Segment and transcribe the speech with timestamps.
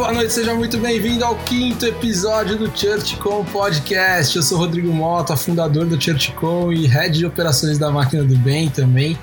[0.00, 4.34] boa noite, seja muito bem-vindo ao quinto episódio do ChurchCom Podcast.
[4.34, 8.70] Eu sou Rodrigo Mota, fundador do ChurchCom e head de operações da Máquina do Bem
[8.70, 9.18] também.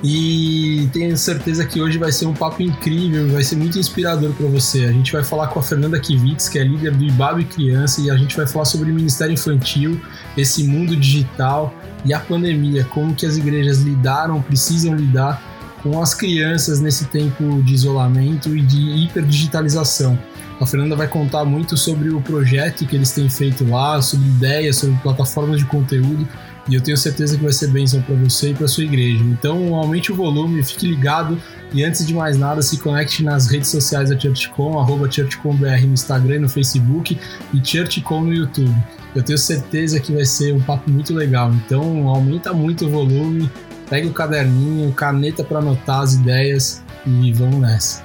[0.00, 4.46] E tenho certeza que hoje vai ser um papo incrível, vai ser muito inspirador para
[4.46, 4.84] você.
[4.84, 8.08] A gente vai falar com a Fernanda Kivitz, que é líder do Ibabe Criança, e
[8.08, 10.00] a gente vai falar sobre o Ministério Infantil,
[10.36, 15.51] esse mundo digital e a pandemia, como que as igrejas lidaram, precisam lidar
[15.82, 20.18] com as crianças nesse tempo de isolamento e de hiperdigitalização.
[20.60, 24.76] A Fernanda vai contar muito sobre o projeto que eles têm feito lá, sobre ideias,
[24.76, 26.26] sobre plataformas de conteúdo
[26.68, 29.24] e eu tenho certeza que vai ser bênção para você e para sua igreja.
[29.24, 31.40] Então, aumente o volume, fique ligado
[31.72, 35.94] e antes de mais nada, se conecte nas redes sociais da ChurchCom, arroba ChurchComBR no
[35.94, 37.18] Instagram no Facebook
[37.52, 38.74] e ChurchCom no YouTube.
[39.14, 41.52] Eu tenho certeza que vai ser um papo muito legal.
[41.52, 43.50] Então, aumenta muito o volume,
[43.88, 48.02] pega o caderninho, caneta para anotar as ideias e vamos nessa.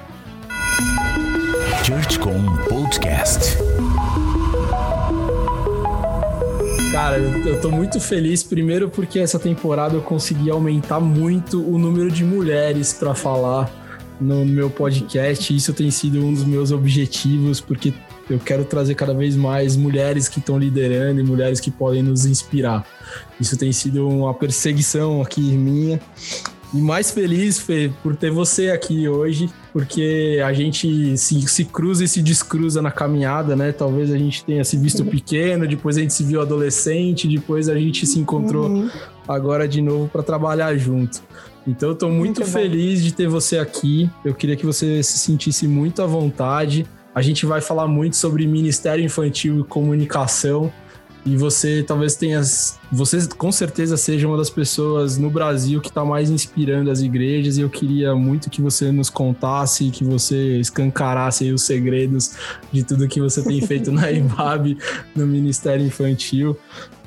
[1.84, 3.56] ChurchCom Podcast.
[6.92, 12.10] Cara, eu tô muito feliz, primeiro porque essa temporada eu consegui aumentar muito o número
[12.10, 13.70] de mulheres para falar
[14.20, 15.54] no meu podcast.
[15.54, 17.92] Isso tem sido um dos meus objetivos, porque
[18.28, 22.26] eu quero trazer cada vez mais mulheres que estão liderando e mulheres que podem nos
[22.26, 22.86] inspirar.
[23.40, 26.00] Isso tem sido uma perseguição aqui minha.
[26.72, 32.04] E mais feliz, Fê, por ter você aqui hoje, porque a gente se, se cruza
[32.04, 33.72] e se descruza na caminhada, né?
[33.72, 37.74] Talvez a gente tenha se visto pequeno, depois a gente se viu adolescente, depois a
[37.78, 38.90] gente se encontrou uhum.
[39.26, 41.22] agora de novo para trabalhar junto.
[41.68, 44.10] Então eu tô muito, muito feliz de ter você aqui.
[44.24, 46.86] Eu queria que você se sentisse muito à vontade.
[47.14, 50.72] A gente vai falar muito sobre Ministério Infantil e Comunicação
[51.26, 52.40] e você talvez tenha.
[52.90, 57.58] Você com certeza seja uma das pessoas no Brasil que está mais inspirando as igrejas.
[57.58, 62.34] E eu queria muito que você nos contasse, que você escancarasse os segredos
[62.72, 64.78] de tudo que você tem feito na IBAB,
[65.14, 66.56] no Ministério Infantil.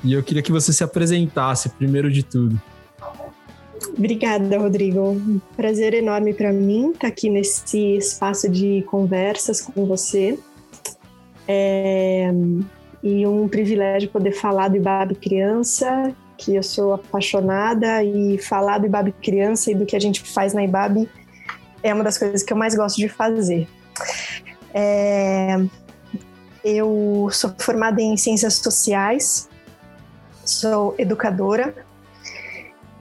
[0.04, 2.62] E eu queria que você se apresentasse, primeiro de tudo.
[3.96, 5.40] Obrigada, Rodrigo.
[5.56, 10.38] Prazer enorme para mim estar tá aqui nesse espaço de conversas com você.
[11.46, 12.30] É
[13.02, 18.86] e um privilégio poder falar do Ibabe Criança, que eu sou apaixonada, e falar do
[18.86, 21.08] Ibabe Criança e do que a gente faz na Ibabe
[21.82, 23.66] é uma das coisas que eu mais gosto de fazer.
[24.72, 25.60] É,
[26.64, 29.48] eu sou formada em Ciências Sociais,
[30.44, 31.74] sou educadora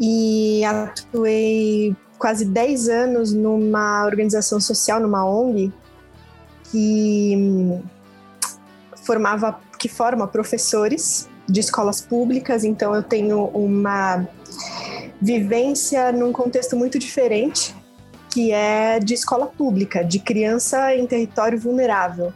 [0.04, 5.72] e atuei quase 10 anos numa organização social, numa ONG,
[6.72, 7.80] que
[9.06, 14.28] formava que forma professores de escolas públicas, então eu tenho uma
[15.22, 17.76] vivência num contexto muito diferente,
[18.32, 22.34] que é de escola pública, de criança em território vulnerável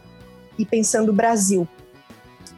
[0.56, 1.66] e pensando Brasil.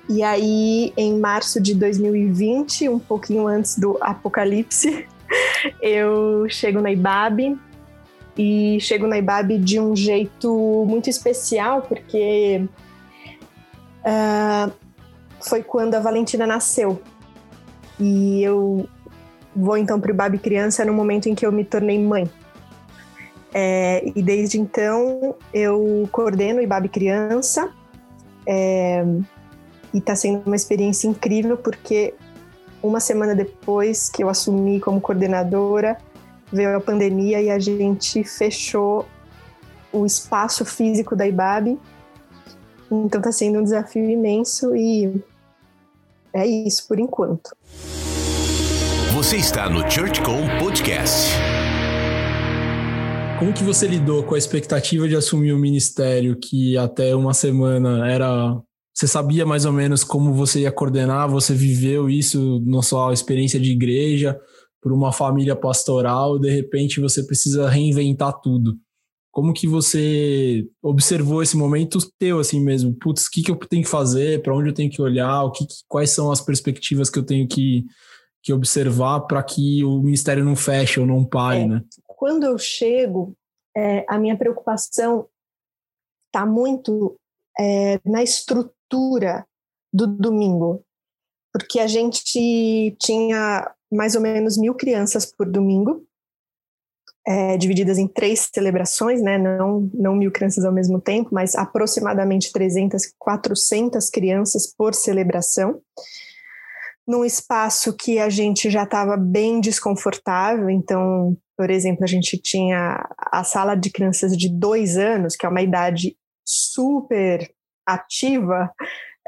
[0.08, 5.06] E aí, em março de 2020, um pouquinho antes do apocalipse,
[5.82, 7.58] eu chego na IBAB
[8.36, 12.66] e chego na IBAB de um jeito muito especial, porque
[14.00, 14.72] uh,
[15.40, 17.02] foi quando a Valentina nasceu.
[18.00, 18.88] E eu
[19.54, 22.30] vou então para o Babi Criança no momento em que eu me tornei mãe.
[23.52, 27.72] É, e desde então eu coordeno o IBAB Criança
[28.46, 29.04] é,
[29.98, 32.14] e está sendo uma experiência incrível porque
[32.80, 35.98] uma semana depois que eu assumi como coordenadora
[36.52, 39.04] veio a pandemia e a gente fechou
[39.92, 41.76] o espaço físico da IBAB
[42.90, 45.20] então está sendo um desafio imenso e
[46.32, 47.50] é isso por enquanto.
[49.14, 51.32] Você está no ChurchCom Podcast.
[53.40, 58.08] Como que você lidou com a expectativa de assumir o ministério que até uma semana
[58.08, 58.60] era
[58.98, 63.60] você sabia mais ou menos como você ia coordenar, você viveu isso na sua experiência
[63.60, 64.36] de igreja,
[64.82, 68.76] por uma família pastoral, de repente você precisa reinventar tudo.
[69.30, 72.92] Como que você observou esse momento teu, assim mesmo?
[72.92, 74.42] Putz, o que, que eu tenho que fazer?
[74.42, 75.44] Para onde eu tenho que olhar?
[75.44, 77.84] O que, quais são as perspectivas que eu tenho que,
[78.42, 81.84] que observar para que o ministério não feche ou não pare, é, né?
[82.04, 83.32] Quando eu chego,
[83.76, 85.28] é, a minha preocupação
[86.26, 87.14] está muito
[87.60, 88.76] é, na estrutura
[89.92, 90.84] do domingo,
[91.52, 96.04] porque a gente tinha mais ou menos mil crianças por domingo,
[97.26, 99.36] é, divididas em três celebrações, né?
[99.36, 105.80] não, não mil crianças ao mesmo tempo, mas aproximadamente 300, 400 crianças por celebração,
[107.06, 110.70] num espaço que a gente já estava bem desconfortável.
[110.70, 115.48] Então, por exemplo, a gente tinha a sala de crianças de dois anos, que é
[115.48, 117.50] uma idade super
[117.94, 118.72] ativa,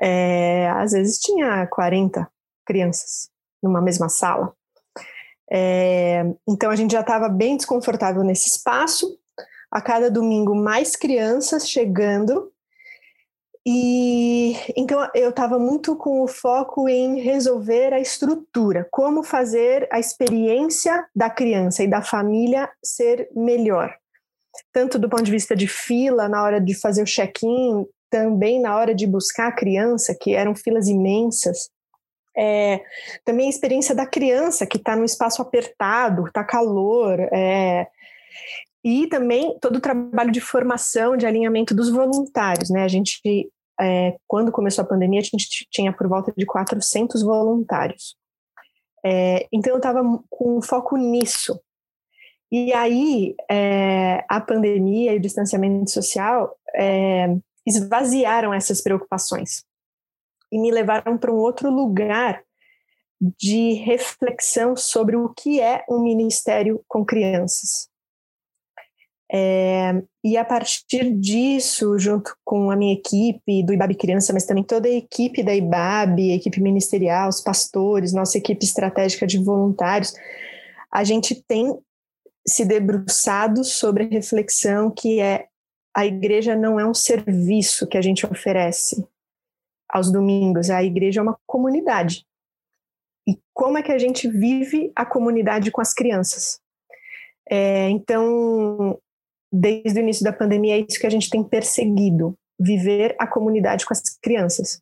[0.01, 2.29] é, às vezes tinha 40
[2.65, 3.31] crianças
[3.63, 4.55] numa mesma sala.
[5.53, 9.19] É, então a gente já estava bem desconfortável nesse espaço.
[9.71, 12.51] A cada domingo, mais crianças chegando.
[13.65, 20.01] E então eu estava muito com o foco em resolver a estrutura, como fazer a
[20.01, 23.95] experiência da criança e da família ser melhor.
[24.73, 28.77] Tanto do ponto de vista de fila, na hora de fazer o check-in, também na
[28.77, 31.71] hora de buscar a criança, que eram filas imensas.
[32.37, 32.81] É,
[33.25, 37.87] também a experiência da criança que está no espaço apertado, está calor, é,
[38.85, 42.83] e também todo o trabalho de formação, de alinhamento dos voluntários, né?
[42.83, 43.21] A gente,
[43.79, 48.17] é, quando começou a pandemia, a gente tinha por volta de 400 voluntários.
[49.05, 51.61] É, então eu estava com foco nisso.
[52.51, 57.37] E aí é, a pandemia e o distanciamento social é,
[57.67, 59.65] esvaziaram essas preocupações
[60.53, 62.43] e me levaram para um outro lugar
[63.21, 67.91] de reflexão sobre o que é um ministério com crianças.
[69.33, 74.65] É, e a partir disso, junto com a minha equipe do IBAB Criança, mas também
[74.65, 80.13] toda a equipe da IBAB, a equipe ministerial, os pastores, nossa equipe estratégica de voluntários,
[80.93, 81.79] a gente tem
[82.45, 85.47] se debruçado sobre a reflexão que é
[85.97, 89.07] a igreja não é um serviço que a gente oferece,
[89.89, 90.71] aos domingos.
[90.71, 92.25] A igreja é uma comunidade.
[93.29, 96.61] E como é que a gente vive a comunidade com as crianças?
[97.49, 98.99] É, então,
[99.53, 103.85] desde o início da pandemia, é isso que a gente tem perseguido: viver a comunidade
[103.85, 104.81] com as crianças.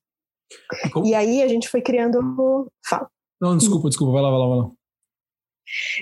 [1.05, 2.71] E, e aí a gente foi criando.
[2.87, 3.11] Fala.
[3.41, 4.71] Não, desculpa, desculpa, vai lá, vai lá, vai lá.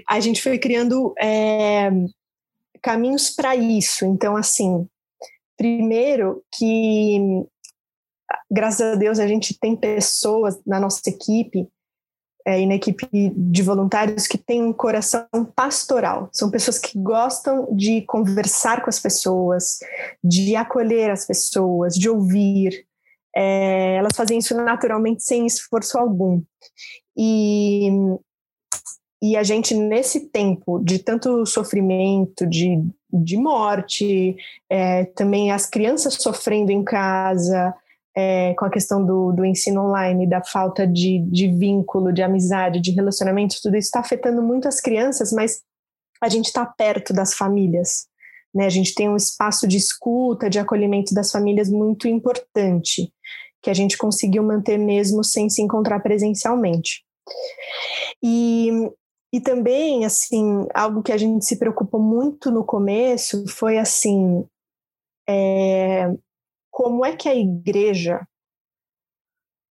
[0.09, 1.91] A gente foi criando é,
[2.83, 4.05] caminhos para isso.
[4.05, 4.89] Então, assim,
[5.57, 7.47] primeiro que
[8.51, 11.69] graças a Deus, a gente tem pessoas na nossa equipe
[12.47, 16.29] é, e na equipe de voluntários que têm um coração pastoral.
[16.33, 19.81] São pessoas que gostam de conversar com as pessoas,
[20.23, 22.87] de acolher as pessoas, de ouvir.
[23.35, 26.41] É, elas fazem isso naturalmente sem esforço algum.
[27.17, 27.91] E,
[29.27, 32.81] e a gente, nesse tempo de tanto sofrimento, de,
[33.13, 34.37] de morte,
[34.71, 37.75] é, também as crianças sofrendo em casa,
[38.17, 42.81] é, com a questão do, do ensino online, da falta de, de vínculo, de amizade,
[42.81, 45.61] de relacionamento, tudo isso está afetando muito as crianças, mas
[46.23, 48.07] a gente está perto das famílias.
[48.55, 48.65] Né?
[48.65, 53.13] A gente tem um espaço de escuta, de acolhimento das famílias muito importante,
[53.61, 57.05] que a gente conseguiu manter mesmo sem se encontrar presencialmente.
[58.23, 58.71] E,
[59.33, 64.47] e também, assim, algo que a gente se preocupou muito no começo foi, assim,
[65.29, 66.09] é,
[66.71, 68.27] como é que a igreja,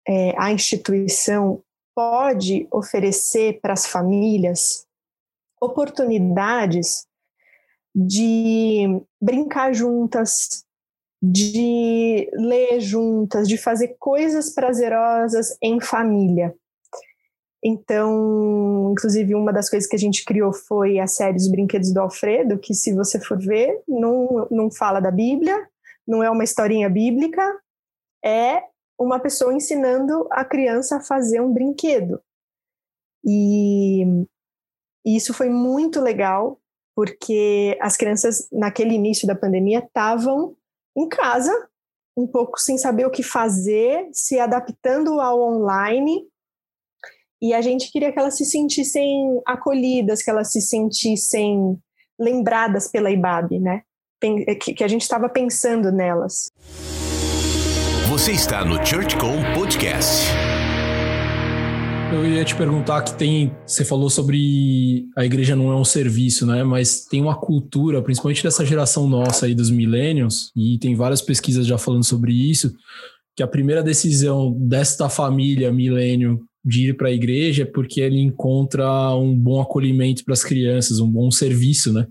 [0.07, 1.63] é, a instituição,
[1.95, 4.87] pode oferecer para as famílias
[5.61, 7.05] oportunidades
[7.95, 10.65] de brincar juntas,
[11.21, 16.53] de ler juntas, de fazer coisas prazerosas em família.
[17.65, 22.01] Então, inclusive, uma das coisas que a gente criou foi a série Os Brinquedos do
[22.01, 25.67] Alfredo, que, se você for ver, não, não fala da Bíblia,
[26.05, 27.41] não é uma historinha bíblica,
[28.23, 28.63] é
[28.99, 32.21] uma pessoa ensinando a criança a fazer um brinquedo.
[33.25, 34.03] E,
[35.05, 36.59] e isso foi muito legal,
[36.93, 40.55] porque as crianças, naquele início da pandemia, estavam
[40.95, 41.51] em casa,
[42.15, 46.27] um pouco sem saber o que fazer, se adaptando ao online.
[47.43, 51.77] E a gente queria que elas se sentissem acolhidas, que elas se sentissem
[52.17, 53.81] lembradas pela IBAB, né?
[54.77, 56.49] que a gente estava pensando nelas.
[58.07, 60.25] Você está no ChurchCom Podcast.
[62.13, 66.47] Eu ia te perguntar que tem, você falou sobre a igreja não é um serviço,
[66.47, 66.63] né?
[66.63, 71.67] Mas tem uma cultura, principalmente dessa geração nossa aí dos millennials, e tem várias pesquisas
[71.67, 72.73] já falando sobre isso,
[73.35, 78.19] que a primeira decisão desta família milênio de ir para a igreja é porque ele
[78.19, 82.07] encontra um bom acolhimento para as crianças, um bom serviço, né?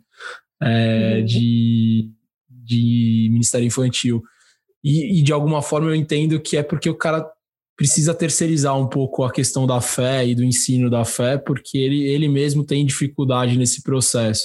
[0.62, 1.24] é, uhum.
[1.24, 2.10] de,
[2.48, 4.22] de Ministério Infantil.
[4.82, 7.26] E, e, de alguma forma eu entendo que é porque o cara
[7.76, 12.04] precisa terceirizar um pouco a questão da fé e do ensino da fé, porque ele,
[12.04, 14.44] ele mesmo tem dificuldade nesse processo.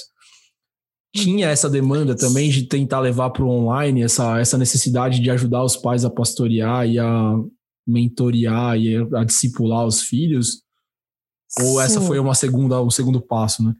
[1.14, 5.64] Tinha essa demanda também de tentar levar para o online, essa, essa necessidade de ajudar
[5.64, 7.34] os pais a pastorear e a
[7.88, 10.62] mentorear e a, discipular os filhos?
[11.58, 11.80] Ou Sim.
[11.80, 13.74] essa foi uma segunda, um segundo passo, né?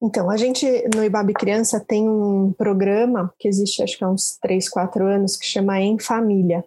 [0.00, 4.38] Então, a gente no IBAB Criança tem um programa que existe acho que há uns
[4.40, 6.64] 3, 4 anos, que chama Em Família.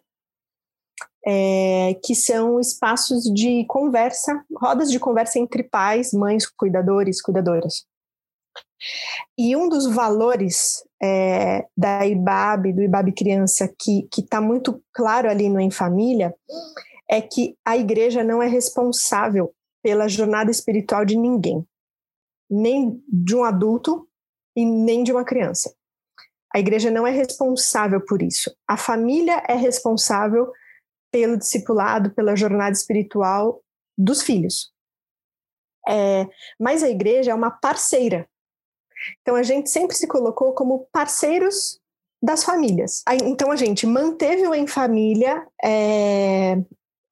[1.25, 7.85] É, que são espaços de conversa, rodas de conversa entre pais, mães, cuidadores, cuidadoras.
[9.37, 15.49] E um dos valores é, da IBAB, do IBAB Criança, que está muito claro ali
[15.49, 16.33] no Em Família,
[17.09, 21.65] é que a igreja não é responsável pela jornada espiritual de ninguém
[22.49, 24.07] nem de um adulto
[24.55, 25.73] e nem de uma criança.
[26.53, 28.55] A igreja não é responsável por isso.
[28.67, 30.51] A família é responsável
[31.11, 33.61] pelo discipulado, pela jornada espiritual
[33.97, 34.71] dos filhos.
[35.87, 36.27] É,
[36.59, 38.27] mas a igreja é uma parceira.
[39.21, 41.79] Então a gente sempre se colocou como parceiros
[42.21, 43.03] das famílias.
[43.23, 46.57] Então a gente manteve o Em Família é,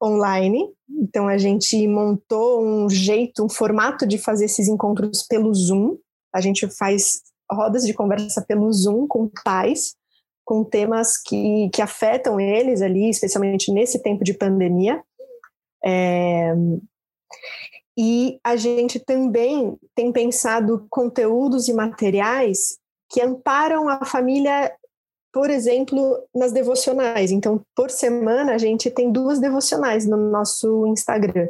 [0.02, 0.68] online.
[0.88, 5.96] Então a gente montou um jeito, um formato de fazer esses encontros pelo Zoom.
[6.34, 9.94] A gente faz rodas de conversa pelo Zoom com pais,
[10.44, 15.02] com temas que, que afetam eles ali, especialmente nesse tempo de pandemia.
[15.84, 16.52] É,
[17.96, 22.78] e a gente também tem pensado conteúdos e materiais
[23.10, 24.72] que amparam a família
[25.36, 27.30] por exemplo, nas devocionais.
[27.30, 31.46] Então, por semana, a gente tem duas devocionais no nosso Instagram.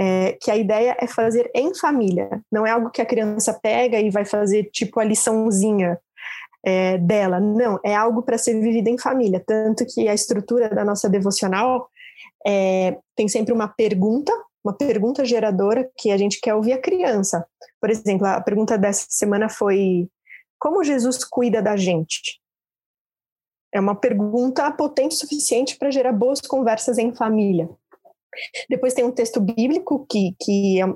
[0.00, 2.40] É, que a ideia é fazer em família.
[2.52, 5.98] Não é algo que a criança pega e vai fazer tipo a liçãozinha
[6.64, 7.40] é, dela.
[7.40, 9.42] Não, é algo para ser vivido em família.
[9.44, 11.88] Tanto que a estrutura da nossa devocional
[12.46, 14.32] é, tem sempre uma pergunta,
[14.64, 17.46] uma pergunta geradora que a gente quer ouvir a criança.
[17.80, 20.08] Por exemplo, a pergunta dessa semana foi:
[20.58, 22.40] Como Jesus cuida da gente?
[23.72, 27.68] É uma pergunta potente o suficiente para gerar boas conversas em família.
[28.68, 30.86] Depois tem um texto bíblico que, que é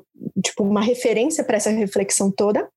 [0.43, 2.71] tipo uma referência para essa reflexão toda.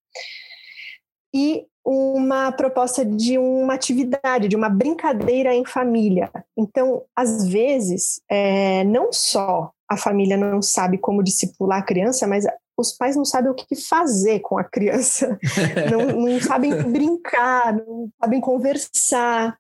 [1.34, 6.32] E uma proposta de uma atividade, de uma brincadeira em família.
[6.58, 12.46] Então, às vezes, é, não só a família não sabe como discipular a criança, mas
[12.78, 15.38] os pais não sabem o que fazer com a criança,
[15.92, 19.58] não, não sabem brincar, não sabem conversar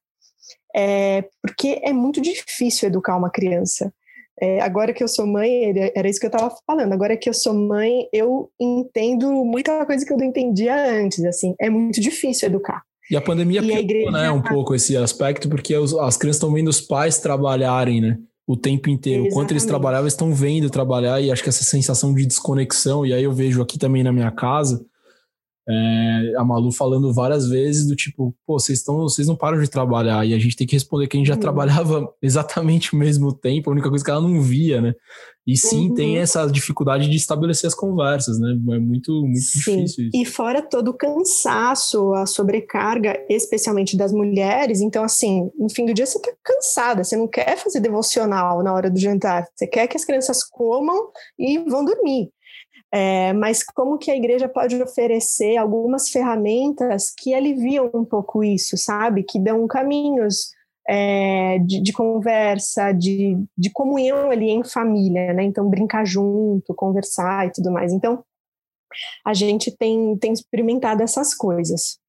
[0.75, 3.93] é, porque é muito difícil educar uma criança.
[4.41, 6.91] É, agora que eu sou mãe, era isso que eu estava falando.
[6.91, 11.23] Agora que eu sou mãe, eu entendo muita coisa que eu não entendia antes.
[11.23, 12.83] Assim, é muito difícil educar.
[13.09, 16.51] E a pandemia e piorou, né, um pouco esse aspecto, porque os, as crianças estão
[16.51, 18.17] vendo os pais trabalharem, né?
[18.47, 19.21] O tempo inteiro.
[19.21, 19.33] Exatamente.
[19.33, 23.13] Enquanto eles trabalhavam, eles estão vendo trabalhar, e acho que essa sensação de desconexão, e
[23.13, 24.85] aí eu vejo aqui também na minha casa,
[25.67, 29.67] é, a Malu falando várias vezes do tipo, pô, vocês estão, vocês não param de
[29.67, 31.39] trabalhar e a gente tem que responder que a gente já uhum.
[31.39, 34.93] trabalhava exatamente o mesmo tempo, a única coisa que ela não via, né?
[35.47, 35.93] E sim, uhum.
[35.93, 38.51] tem essa dificuldade de estabelecer as conversas, né?
[38.51, 39.59] É muito, muito sim.
[39.59, 40.11] difícil isso.
[40.15, 44.81] E fora todo o cansaço, a sobrecarga, especialmente das mulheres.
[44.81, 48.73] Então, assim, no fim do dia você tá cansada, você não quer fazer devocional na
[48.73, 52.29] hora do jantar, você quer que as crianças comam e vão dormir.
[52.97, 58.77] É, mas como que a igreja pode oferecer algumas ferramentas que aliviam um pouco isso,
[58.77, 59.21] sabe?
[59.21, 60.51] Que dão caminhos
[60.87, 65.43] é, de, de, conversa, de, de comunhão ali em família, né?
[65.43, 67.91] Então, brincar junto, conversar e tudo mais.
[67.91, 68.23] Então,
[69.25, 71.99] a gente tem, tem experimentado essas coisas.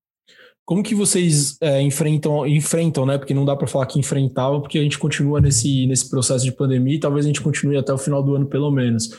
[0.64, 3.18] Como que vocês é, enfrentam, enfrentam, né?
[3.18, 6.52] Porque não dá para falar que enfrentavam, porque a gente continua nesse, nesse processo de
[6.52, 9.10] pandemia e talvez a gente continue até o final do ano, pelo menos.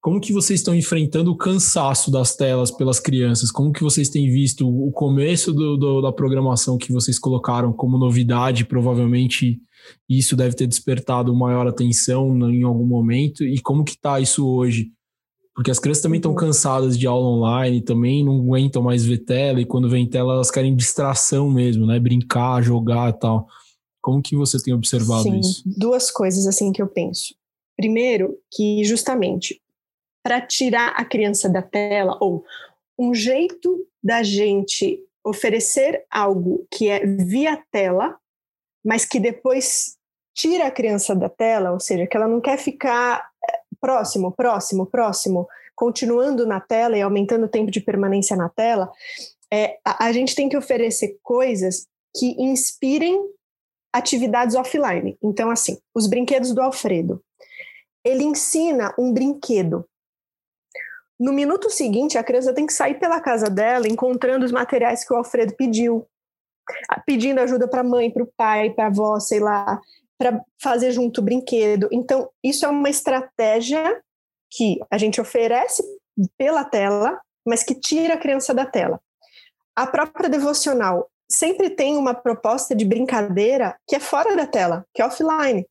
[0.00, 3.50] Como que vocês estão enfrentando o cansaço das telas pelas crianças?
[3.50, 7.98] Como que vocês têm visto o começo do, do, da programação que vocês colocaram como
[7.98, 8.64] novidade?
[8.64, 9.60] Provavelmente
[10.08, 13.44] isso deve ter despertado maior atenção em algum momento.
[13.44, 14.92] E como que está isso hoje?
[15.56, 16.36] Porque as crianças também estão uhum.
[16.36, 20.50] cansadas de aula online, também não aguentam mais ver tela, e quando vem tela elas
[20.50, 21.98] querem distração mesmo, né?
[21.98, 23.46] Brincar, jogar e tal.
[24.02, 25.62] Como que você tem observado Sim, isso?
[25.64, 27.34] Duas coisas assim que eu penso.
[27.74, 29.60] Primeiro, que justamente
[30.26, 32.44] para tirar a criança da tela, ou
[32.98, 38.18] um jeito da gente oferecer algo que é via tela,
[38.84, 39.96] mas que depois
[40.34, 44.84] tira a criança da tela, ou seja, que ela não quer ficar eh, próximo, próximo,
[44.84, 48.90] próximo, continuando na tela e aumentando o tempo de permanência na tela,
[49.48, 53.16] é, a, a gente tem que oferecer coisas que inspirem
[53.92, 55.16] atividades offline.
[55.22, 57.22] Então, assim, os brinquedos do Alfredo.
[58.04, 59.88] Ele ensina um brinquedo
[61.18, 65.12] no minuto seguinte, a criança tem que sair pela casa dela encontrando os materiais que
[65.12, 66.06] o Alfredo pediu,
[67.06, 69.80] pedindo ajuda para a mãe, para o pai, para a avó, sei lá,
[70.18, 71.88] para fazer junto o brinquedo.
[71.90, 74.02] Então, isso é uma estratégia
[74.50, 75.82] que a gente oferece
[76.36, 79.00] pela tela, mas que tira a criança da tela.
[79.74, 85.02] A própria devocional sempre tem uma proposta de brincadeira que é fora da tela, que
[85.02, 85.66] é offline.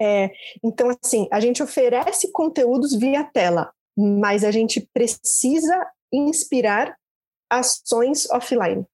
[0.00, 0.30] É,
[0.64, 6.96] então, assim, a gente oferece conteúdos via tela, mas a gente precisa inspirar
[7.50, 8.84] ações offline.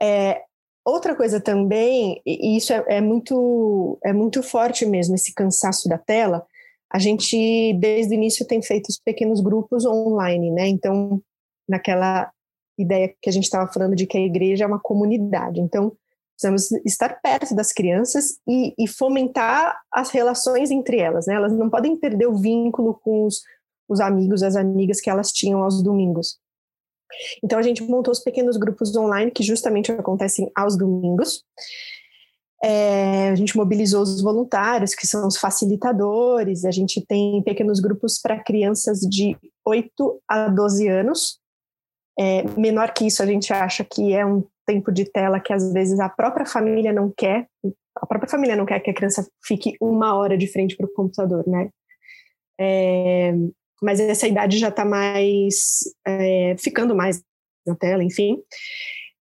[0.00, 0.42] É,
[0.84, 5.98] outra coisa também, e isso é, é, muito, é muito forte mesmo, esse cansaço da
[5.98, 6.46] tela,
[6.92, 10.68] a gente, desde o início, tem feito os pequenos grupos online, né?
[10.68, 11.20] Então,
[11.68, 12.30] naquela
[12.78, 15.60] ideia que a gente estava falando de que a igreja é uma comunidade.
[15.60, 15.96] Então,
[16.36, 21.34] precisamos estar perto das crianças e, e, fomentar as relações entre elas, né?
[21.34, 23.40] Elas não podem perder o vínculo com os,
[23.88, 26.38] os amigos, as amigas que elas tinham aos domingos.
[27.42, 31.44] Então, a gente montou os pequenos grupos online que justamente acontecem aos domingos.
[32.64, 38.18] É, a gente mobilizou os voluntários, que são os facilitadores, a gente tem pequenos grupos
[38.18, 41.38] para crianças de 8 a 12 anos,
[42.18, 45.72] é, menor que isso, a gente acha que é um tempo de tela que às
[45.72, 47.46] vezes a própria família não quer.
[47.94, 50.92] A própria família não quer que a criança fique uma hora de frente para o
[50.92, 51.68] computador, né?
[52.58, 53.34] É,
[53.82, 57.22] mas essa idade já está mais é, ficando mais
[57.66, 58.42] na tela, enfim.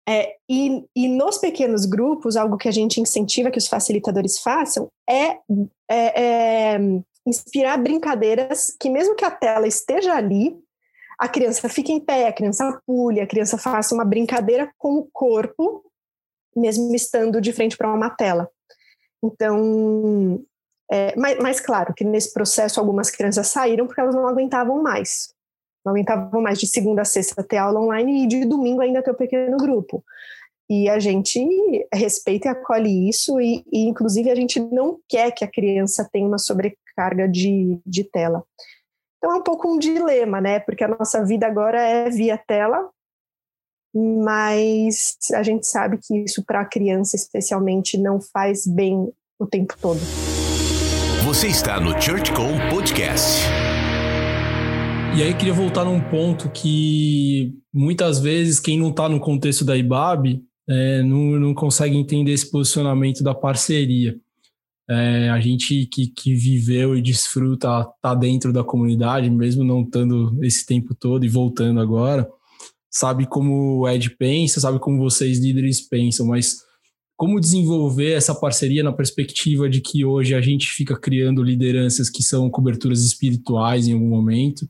[0.08, 4.90] É, e, e, nos pequenos grupos, algo que a gente incentiva que os facilitadores façam
[5.10, 5.38] é,
[5.90, 6.80] é, é
[7.26, 10.58] inspirar brincadeiras que, mesmo que a tela esteja ali,
[11.18, 15.08] a criança fica em pé, a criança pule, a criança faça uma brincadeira com o
[15.12, 15.86] corpo,
[16.56, 18.50] mesmo estando de frente para uma tela.
[19.24, 20.44] Então,
[20.94, 25.34] é, mas, mas, claro que nesse processo algumas crianças saíram porque elas não aguentavam mais.
[25.84, 29.10] Não aguentavam mais de segunda a sexta ter aula online e de domingo ainda ter
[29.10, 30.04] o um pequeno grupo.
[30.70, 31.40] E a gente
[31.92, 36.28] respeita e acolhe isso, e, e, inclusive a gente não quer que a criança tenha
[36.28, 38.44] uma sobrecarga de, de tela.
[39.18, 40.60] Então é um pouco um dilema, né?
[40.60, 42.88] Porque a nossa vida agora é via tela,
[43.96, 49.76] mas a gente sabe que isso para a criança, especialmente, não faz bem o tempo
[49.82, 50.00] todo.
[51.24, 53.44] Você está no ChurchCom Podcast.
[55.18, 59.78] E aí queria voltar num ponto que muitas vezes quem não está no contexto da
[59.78, 64.18] IBAB é, não, não consegue entender esse posicionamento da parceria.
[64.90, 70.38] É, a gente que, que viveu e desfruta tá dentro da comunidade, mesmo não estando
[70.44, 72.28] esse tempo todo e voltando agora,
[72.92, 76.58] sabe como o Ed pensa, sabe como vocês líderes pensam, mas
[77.24, 82.22] como desenvolver essa parceria na perspectiva de que hoje a gente fica criando lideranças que
[82.22, 84.68] são coberturas espirituais em algum momento,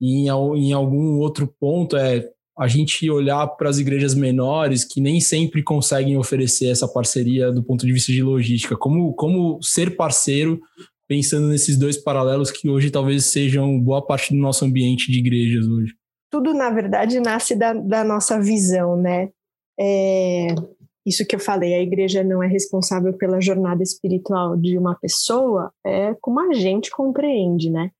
[0.00, 5.00] e em, em algum outro ponto é a gente olhar para as igrejas menores que
[5.00, 8.76] nem sempre conseguem oferecer essa parceria do ponto de vista de logística.
[8.76, 10.60] Como, como ser parceiro,
[11.08, 15.66] pensando nesses dois paralelos que hoje talvez sejam boa parte do nosso ambiente de igrejas
[15.66, 15.92] hoje?
[16.30, 19.30] Tudo, na verdade, nasce da, da nossa visão, né?
[19.76, 20.54] É,
[21.04, 25.72] isso que eu falei, a igreja não é responsável pela jornada espiritual de uma pessoa,
[25.84, 27.90] é como a gente compreende, né?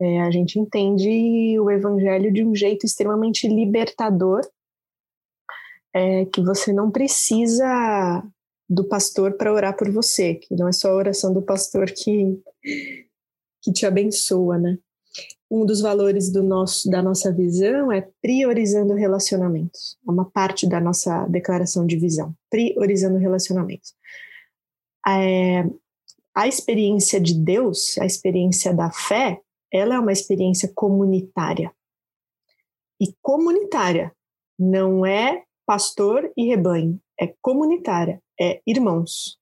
[0.00, 4.40] É, a gente entende o evangelho de um jeito extremamente libertador,
[5.94, 8.22] é, que você não precisa
[8.68, 12.42] do pastor para orar por você, que não é só a oração do pastor que,
[13.62, 14.78] que te abençoa, né?
[15.50, 19.96] Um dos valores do nosso, da nossa visão é priorizando relacionamentos.
[20.06, 23.94] É uma parte da nossa declaração de visão, priorizando relacionamentos.
[25.06, 25.64] É,
[26.34, 29.40] a experiência de Deus, a experiência da fé,
[29.72, 31.72] ela é uma experiência comunitária.
[33.00, 34.12] E comunitária
[34.58, 39.38] não é pastor e rebanho, é comunitária, é irmãos,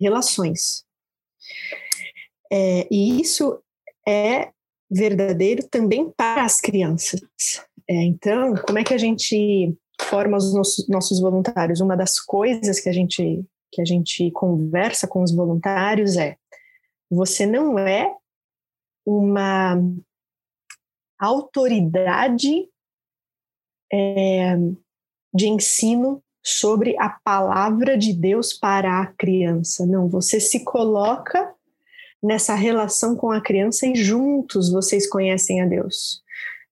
[0.00, 0.84] relações.
[2.52, 3.62] É, e isso
[4.06, 4.52] é
[4.90, 7.20] verdadeiro também para as crianças.
[7.88, 11.80] É, então, como é que a gente forma os nossos, nossos voluntários?
[11.80, 16.36] Uma das coisas que a gente que a gente conversa com os voluntários é:
[17.08, 18.12] você não é
[19.06, 19.80] uma
[21.18, 22.68] autoridade
[23.92, 24.56] é,
[25.32, 29.86] de ensino sobre a palavra de Deus para a criança.
[29.86, 31.54] Não, você se coloca
[32.22, 36.22] nessa relação com a criança e juntos vocês conhecem a Deus.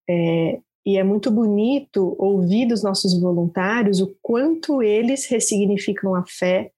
[0.08, 6.70] É, e é muito bonito ouvir dos nossos voluntários o quanto eles ressignificam a fé,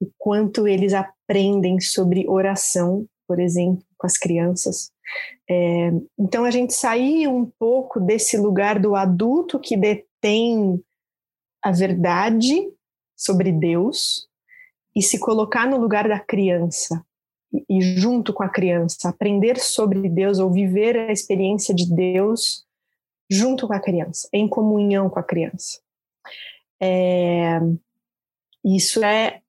[0.00, 4.90] o quanto eles aprendem sobre oração, por exemplo, com as crianças.
[5.48, 10.82] É, então, a gente sair um pouco desse lugar do adulto que detém
[11.62, 12.70] a verdade
[13.16, 14.28] sobre Deus
[14.94, 17.04] e se colocar no lugar da criança
[17.68, 22.64] e, junto com a criança, aprender sobre Deus ou viver a experiência de Deus
[23.30, 25.80] junto com a criança, em comunhão com a criança.
[26.80, 27.60] É,
[28.64, 29.40] isso é,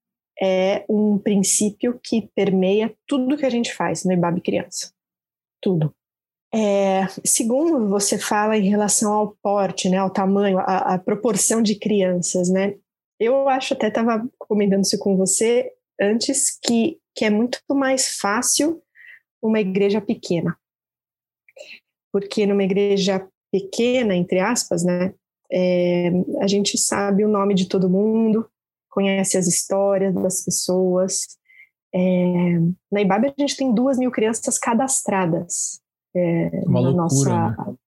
[0.42, 4.92] é um princípio que permeia tudo que a gente faz no IBAB Criança.
[5.62, 5.94] Tudo.
[6.54, 12.50] É, segundo, você fala em relação ao porte, né, ao tamanho, a proporção de crianças,
[12.50, 12.76] né?
[13.20, 18.82] Eu acho, até estava comentando isso com você antes, que, que é muito mais fácil
[19.42, 20.58] uma igreja pequena.
[22.12, 25.14] Porque numa igreja pequena, entre aspas, né,
[25.52, 26.10] é,
[26.42, 28.50] a gente sabe o nome de todo mundo,
[28.90, 31.38] conhece as histórias das pessoas.
[31.94, 32.60] É,
[32.92, 35.82] na Ibabe a gente tem duas mil crianças cadastradas.
[36.16, 37.78] É, Uma na loucura, nossa, né?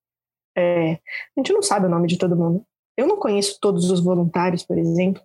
[0.56, 2.64] é, a gente não sabe o nome de todo mundo.
[2.96, 5.22] Eu não conheço todos os voluntários, por exemplo,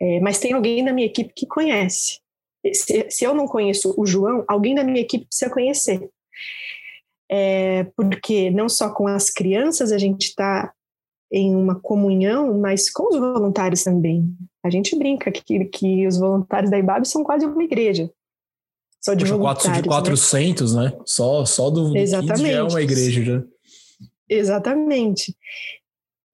[0.00, 2.20] é, mas tem alguém da minha equipe que conhece.
[2.74, 6.08] Se, se, eu não conheço o João, alguém da minha equipe precisa conhecer.
[7.30, 10.72] É, porque não só com as crianças a gente está
[11.32, 14.34] em uma comunhão, mas com os voluntários também.
[14.64, 18.10] A gente brinca que, que os voluntários da IBAB são quase uma igreja.
[19.00, 19.82] Só de Poxa, voluntários.
[19.82, 20.84] de 400, né?
[20.84, 20.98] né?
[21.06, 22.42] Só, só do, Exatamente.
[22.42, 23.42] já é uma igreja já.
[24.28, 25.36] Exatamente.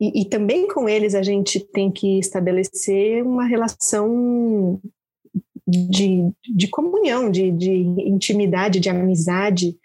[0.01, 4.81] E, e, também com eles a gente tem que estabelecer uma relação
[5.67, 9.77] de, de comunhão, de, de intimidade, de amizade,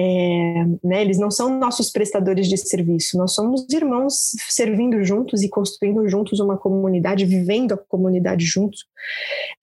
[0.00, 5.48] é, né, eles não são nossos prestadores de serviço, nós somos irmãos servindo juntos e
[5.48, 8.84] construindo juntos uma comunidade, vivendo a comunidade juntos.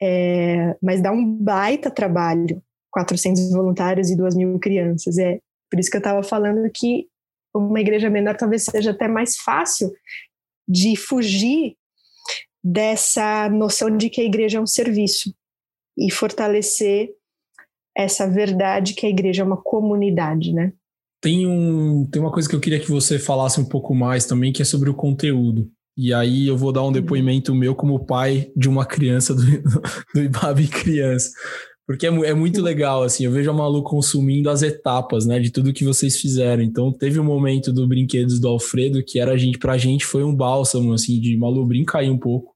[0.02, 2.62] É, mas dá um baita trabalho,
[2.92, 5.18] 400 voluntários e 2 mil crianças.
[5.18, 5.40] É
[5.72, 7.08] por isso que eu estava falando que
[7.58, 9.92] uma igreja menor talvez seja até mais fácil
[10.68, 11.76] de fugir
[12.64, 15.34] dessa noção de que a igreja é um serviço
[15.98, 17.10] e fortalecer
[17.96, 20.74] essa verdade que a igreja é uma comunidade, né?
[21.22, 24.52] Tem, um, tem uma coisa que eu queria que você falasse um pouco mais também,
[24.52, 25.72] que é sobre o conteúdo.
[25.98, 26.92] E aí eu vou dar um uhum.
[26.92, 29.42] depoimento meu como pai de uma criança do,
[30.14, 31.32] do Ibabe Criança.
[31.88, 35.52] Porque é, é, muito legal, assim, eu vejo a Malu consumindo as etapas, né, de
[35.52, 36.64] tudo que vocês fizeram.
[36.64, 40.24] Então, teve um momento do Brinquedos do Alfredo que era a gente, pra gente foi
[40.24, 42.56] um bálsamo, assim, de Malu, brinca aí um pouco.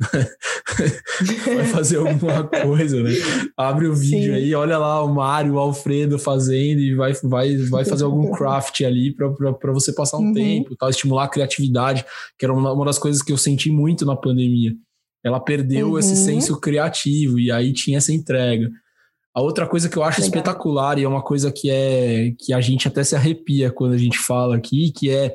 [1.54, 3.10] vai fazer alguma coisa, né?
[3.56, 4.40] Abre o vídeo Sim.
[4.40, 8.80] aí, olha lá o Mário, o Alfredo fazendo e vai, vai, vai fazer algum craft
[8.82, 10.32] ali para você passar um uhum.
[10.32, 12.04] tempo, tal, estimular a criatividade,
[12.38, 14.72] que era uma, uma das coisas que eu senti muito na pandemia.
[15.24, 15.98] Ela perdeu uhum.
[15.98, 18.68] esse senso criativo e aí tinha essa entrega.
[19.34, 20.28] A outra coisa que eu acho Legal.
[20.28, 23.98] espetacular e é uma coisa que é que a gente até se arrepia quando a
[23.98, 25.34] gente fala aqui, que é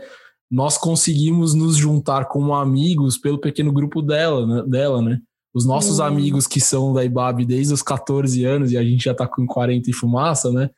[0.50, 4.64] nós conseguimos nos juntar como amigos pelo pequeno grupo dela, né?
[4.68, 5.20] Dela, né?
[5.54, 6.06] Os nossos uhum.
[6.06, 9.46] amigos que são da IBAB desde os 14 anos e a gente já tá com
[9.46, 10.70] 40 e fumaça, né?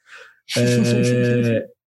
[0.55, 1.67] É,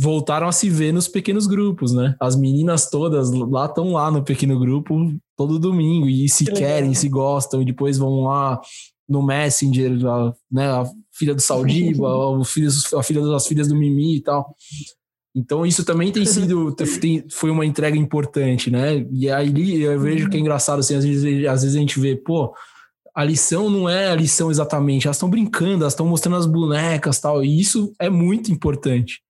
[0.00, 2.14] voltaram a se ver nos pequenos grupos, né?
[2.20, 4.94] As meninas todas lá estão lá no pequeno grupo
[5.36, 6.94] todo domingo e se que querem, legal.
[6.94, 8.60] se gostam e depois vão lá
[9.08, 12.06] no Messenger, a, né, a filha do Saldiva,
[12.40, 14.54] a, filha, a filha das filhas do Mimi e tal.
[15.34, 19.06] Então isso também tem sido, tem, foi uma entrega importante, né?
[19.12, 22.16] E aí eu vejo que é engraçado, assim, às vezes, às vezes a gente vê,
[22.16, 22.52] pô,
[23.14, 27.20] a lição não é a lição exatamente, elas estão brincando, elas estão mostrando as bonecas
[27.20, 29.20] tal, e isso é muito importante.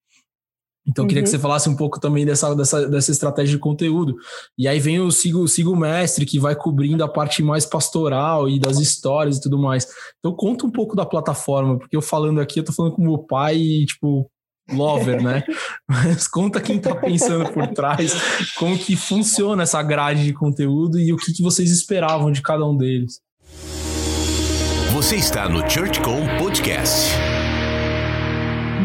[0.87, 1.25] Então, eu queria uhum.
[1.25, 4.15] que você falasse um pouco também dessa, dessa, dessa estratégia de conteúdo.
[4.57, 8.59] E aí vem o Sigo, Sigo Mestre, que vai cobrindo a parte mais pastoral e
[8.59, 9.87] das histórias e tudo mais.
[10.19, 13.19] Então, conta um pouco da plataforma, porque eu falando aqui, eu tô falando com meu
[13.19, 14.29] pai e, tipo,
[14.71, 15.43] lover, né?
[15.87, 18.13] Mas conta quem está pensando por trás,
[18.57, 22.65] como que funciona essa grade de conteúdo e o que, que vocês esperavam de cada
[22.65, 23.19] um deles.
[24.93, 27.11] Você está no ChurchCom Podcast.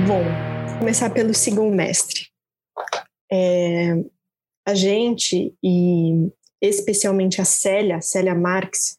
[0.07, 2.29] Bom, começar pelo segundo mestre.
[3.31, 3.95] É,
[4.67, 8.97] a gente, e especialmente a Célia, Célia Marx,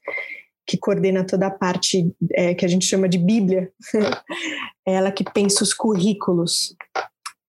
[0.66, 3.72] que coordena toda a parte é, que a gente chama de Bíblia,
[4.86, 6.76] ela que pensa os currículos.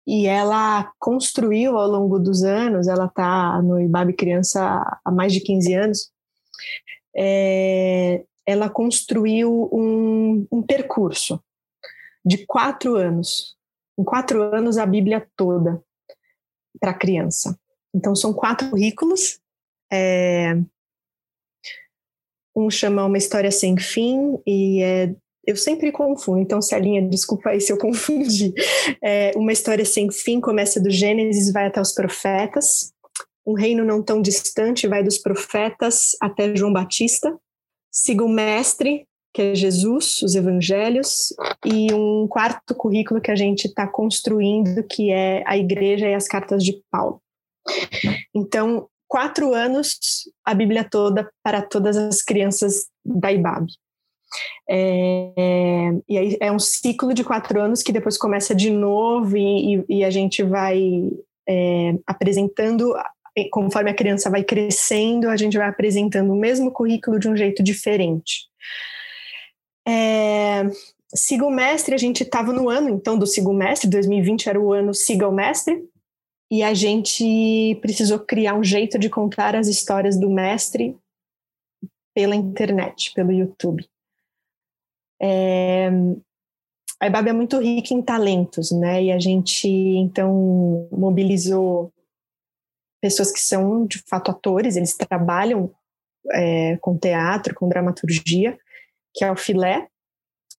[0.07, 4.61] E ela construiu ao longo dos anos, ela está no IBAB Criança
[5.03, 6.11] há mais de 15 anos,
[7.15, 11.41] é, ela construiu um, um percurso
[12.23, 13.55] de quatro anos.
[13.97, 15.81] Em quatro anos, a Bíblia toda
[16.79, 17.58] para a criança.
[17.93, 19.39] Então, são quatro currículos.
[19.91, 20.58] É,
[22.55, 27.62] um chama Uma História Sem Fim e é eu sempre confundo, então Celinha, desculpa aí
[27.62, 28.53] se eu confundi.
[29.01, 32.91] É, uma história sem fim começa do Gênesis, vai até os profetas.
[33.45, 37.38] Um reino não tão distante vai dos profetas até João Batista.
[37.91, 41.33] Siga o mestre, que é Jesus, os Evangelhos,
[41.65, 46.25] e um quarto currículo que a gente está construindo, que é a Igreja e as
[46.25, 47.21] Cartas de Paulo.
[48.33, 49.99] Então, quatro anos,
[50.45, 53.67] a Bíblia toda para todas as crianças da IBAB.
[54.69, 59.75] É, e aí é um ciclo de quatro anos que depois começa de novo e,
[59.75, 61.09] e, e a gente vai
[61.45, 62.93] é, apresentando
[63.51, 67.61] conforme a criança vai crescendo, a gente vai apresentando o mesmo currículo de um jeito
[67.61, 68.45] diferente.
[69.87, 70.63] É,
[71.13, 74.59] siga o mestre, a gente estava no ano então do siga o mestre, 2020 era
[74.59, 75.87] o ano siga o mestre,
[76.51, 80.97] e a gente precisou criar um jeito de contar as histórias do mestre
[82.15, 83.87] pela internet, pelo YouTube.
[85.21, 85.89] É,
[86.99, 89.03] a é muito rica em talentos, né?
[89.03, 91.91] E a gente então mobilizou
[93.01, 95.71] pessoas que são de fato atores, eles trabalham
[96.31, 98.57] é, com teatro, com dramaturgia,
[99.15, 99.88] que é o Filé,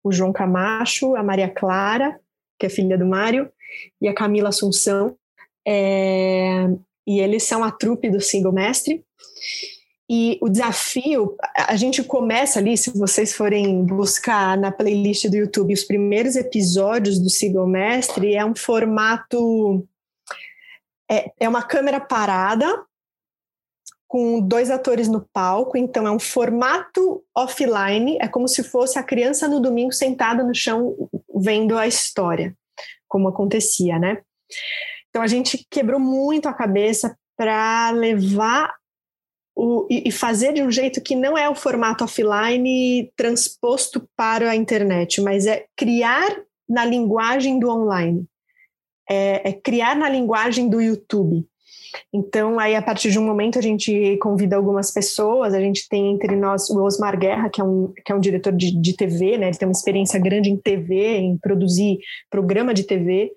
[0.03, 2.19] o João Camacho, a Maria Clara,
[2.59, 3.51] que é filha do Mário,
[4.01, 5.17] e a Camila Assunção.
[5.67, 6.69] É,
[7.07, 9.05] e eles são a trupe do Single Mestre.
[10.09, 15.75] E o desafio, a gente começa ali, se vocês forem buscar na playlist do YouTube,
[15.75, 19.85] os primeiros episódios do Single Mestre é um formato.
[21.11, 22.85] É, é uma câmera parada,
[24.09, 29.03] com dois atores no palco, então é um formato offline, é como se fosse a
[29.03, 30.95] criança no domingo sentada no chão
[31.35, 32.57] vendo a história,
[33.09, 34.23] como acontecia, né?
[35.11, 38.73] Então a gente quebrou muito a cabeça para levar
[39.57, 44.57] o, e fazer de um jeito que não é o formato offline transposto para a
[44.57, 46.29] internet, mas é criar
[46.69, 48.27] na linguagem do online,
[49.09, 51.47] é, é criar na linguagem do YouTube.
[52.13, 55.55] Então, aí, a partir de um momento, a gente convida algumas pessoas.
[55.55, 58.53] A gente tem entre nós o Osmar Guerra, que é um, que é um diretor
[58.53, 59.49] de, de TV, né?
[59.49, 61.99] Ele tem uma experiência grande em TV, em produzir
[62.31, 63.33] programa de TV.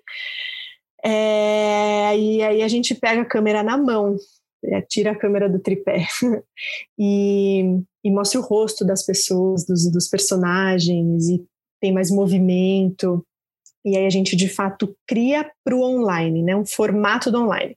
[1.04, 4.16] É, e aí a gente pega a câmera na mão,
[4.64, 6.06] é, tira a câmera do tripé
[6.98, 7.62] e,
[8.04, 11.42] e mostra o rosto das pessoas, dos, dos personagens, e
[11.80, 13.24] tem mais movimento.
[13.84, 16.54] E aí a gente, de fato, cria para o online, né?
[16.54, 17.76] um formato do online.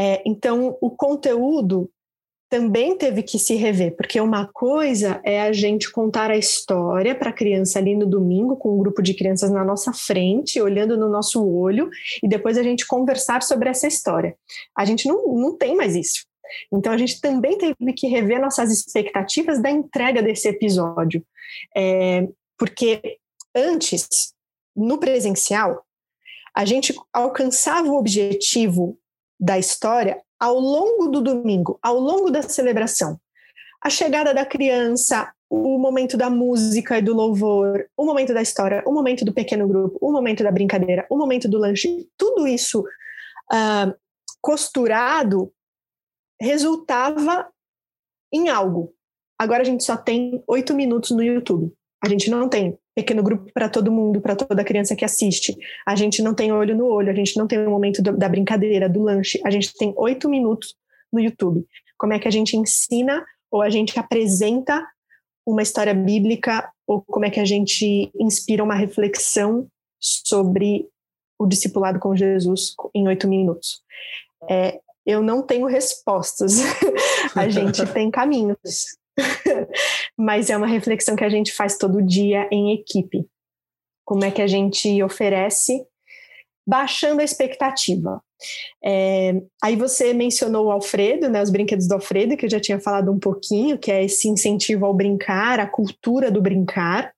[0.00, 1.90] É, então, o conteúdo
[2.48, 7.28] também teve que se rever, porque uma coisa é a gente contar a história para
[7.28, 11.08] a criança ali no domingo, com um grupo de crianças na nossa frente, olhando no
[11.10, 11.90] nosso olho,
[12.22, 14.34] e depois a gente conversar sobre essa história.
[14.74, 16.24] A gente não, não tem mais isso.
[16.72, 21.22] Então, a gente também teve que rever nossas expectativas da entrega desse episódio.
[21.76, 22.26] É,
[22.58, 23.18] porque
[23.54, 24.32] antes,
[24.74, 25.84] no presencial,
[26.56, 28.98] a gente alcançava o objetivo
[29.40, 33.18] da história ao longo do domingo, ao longo da celebração.
[33.82, 38.82] A chegada da criança, o momento da música e do louvor, o momento da história,
[38.86, 42.80] o momento do pequeno grupo, o momento da brincadeira, o momento do lanche, tudo isso
[42.80, 43.94] uh,
[44.40, 45.52] costurado
[46.40, 47.50] resultava
[48.32, 48.94] em algo.
[49.38, 51.72] Agora a gente só tem oito minutos no YouTube.
[52.04, 55.56] A gente não tem pequeno grupo para todo mundo, para toda criança que assiste.
[55.86, 58.28] A gente não tem olho no olho, a gente não tem o momento do, da
[58.28, 59.40] brincadeira, do lanche.
[59.44, 60.74] A gente tem oito minutos
[61.12, 61.64] no YouTube.
[61.98, 64.86] Como é que a gente ensina ou a gente apresenta
[65.46, 69.66] uma história bíblica ou como é que a gente inspira uma reflexão
[69.98, 70.88] sobre
[71.38, 73.82] o discipulado com Jesus em oito minutos?
[74.48, 76.60] É, eu não tenho respostas.
[77.34, 78.98] a gente tem caminhos.
[80.16, 83.26] Mas é uma reflexão que a gente faz todo dia em equipe.
[84.04, 85.84] Como é que a gente oferece,
[86.66, 88.22] baixando a expectativa.
[88.84, 92.80] É, aí você mencionou o Alfredo, né, os brinquedos do Alfredo, que eu já tinha
[92.80, 97.12] falado um pouquinho, que é esse incentivo ao brincar, a cultura do brincar.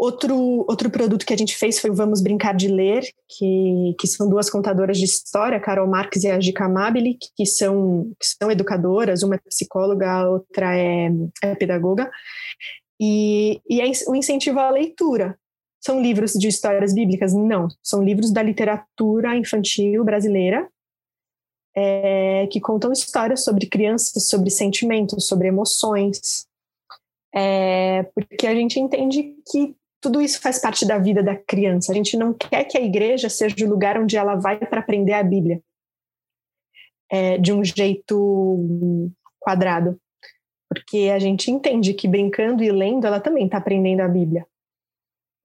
[0.00, 4.06] Outro, outro produto que a gente fez foi o Vamos Brincar de Ler, que, que
[4.06, 8.48] são duas contadoras de história, Carol Marques e a Gica Amabile, que são, que são
[8.48, 11.10] educadoras, uma é psicóloga, a outra é,
[11.42, 12.08] é pedagoga,
[13.00, 15.36] e, e é o incentivo à leitura.
[15.80, 17.34] São livros de histórias bíblicas?
[17.34, 20.68] Não, são livros da literatura infantil brasileira,
[21.76, 26.46] é, que contam histórias sobre crianças, sobre sentimentos, sobre emoções,
[27.34, 31.92] é, porque a gente entende que tudo isso faz parte da vida da criança.
[31.92, 35.12] A gente não quer que a igreja seja o lugar onde ela vai para aprender
[35.12, 35.60] a Bíblia
[37.10, 39.98] é, de um jeito quadrado.
[40.68, 44.46] Porque a gente entende que brincando e lendo, ela também está aprendendo a Bíblia.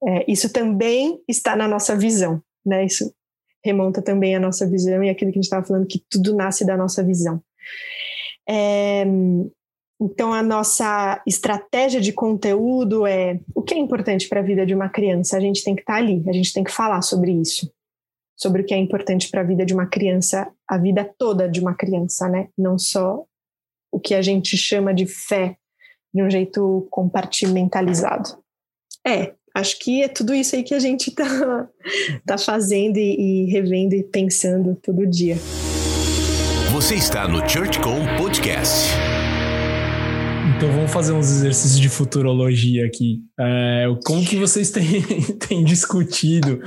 [0.06, 2.84] É, isso também está na nossa visão, né?
[2.84, 3.12] Isso
[3.64, 6.66] remonta também à nossa visão e aquilo que a gente estava falando, que tudo nasce
[6.66, 7.42] da nossa visão.
[8.46, 9.06] É,
[10.00, 14.74] então, a nossa estratégia de conteúdo é o que é importante para a vida de
[14.74, 15.36] uma criança.
[15.36, 17.72] A gente tem que estar tá ali, a gente tem que falar sobre isso,
[18.36, 21.60] sobre o que é importante para a vida de uma criança, a vida toda de
[21.60, 22.48] uma criança, né?
[22.58, 23.24] Não só
[23.92, 25.56] o que a gente chama de fé
[26.12, 28.38] de um jeito compartimentalizado.
[29.06, 31.24] É, acho que é tudo isso aí que a gente está
[32.26, 35.36] tá fazendo e, e revendo e pensando todo dia.
[36.72, 39.03] Você está no ChurchCom Podcast.
[40.64, 43.20] Então vamos fazer uns exercícios de futurologia aqui.
[43.38, 45.02] É, como que vocês têm,
[45.36, 46.58] têm discutido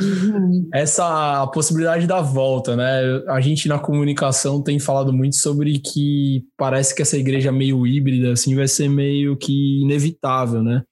[0.72, 3.02] essa possibilidade da volta, né?
[3.28, 8.34] A gente na comunicação tem falado muito sobre que parece que essa igreja meio híbrida
[8.34, 10.84] assim vai ser meio que inevitável, né?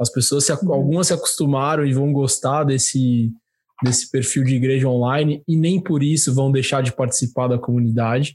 [0.00, 3.30] As pessoas se, algumas se acostumaram e vão gostar desse
[3.82, 8.34] desse perfil de igreja online e nem por isso vão deixar de participar da comunidade,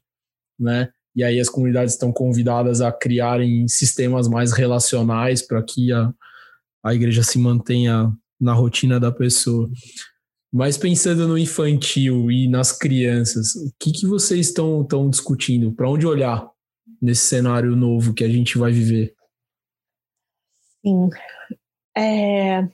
[0.60, 0.90] né?
[1.16, 6.14] E aí as comunidades estão convidadas a criarem sistemas mais relacionais para que a,
[6.84, 9.70] a igreja se mantenha na rotina da pessoa.
[10.52, 15.72] Mas pensando no infantil e nas crianças, o que, que vocês estão, discutindo?
[15.72, 16.50] Para onde olhar
[17.02, 19.14] nesse cenário novo que a gente vai viver?
[20.86, 21.10] Sim.
[21.98, 22.68] É...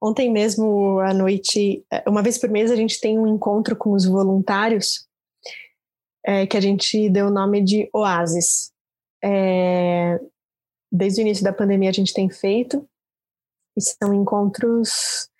[0.00, 4.04] Ontem mesmo à noite, uma vez por mês, a gente tem um encontro com os
[4.04, 5.07] voluntários
[6.28, 8.70] é, que a gente deu o nome de Oasis.
[9.24, 10.20] É,
[10.92, 12.86] desde o início da pandemia a gente tem feito,
[13.74, 15.30] e são encontros.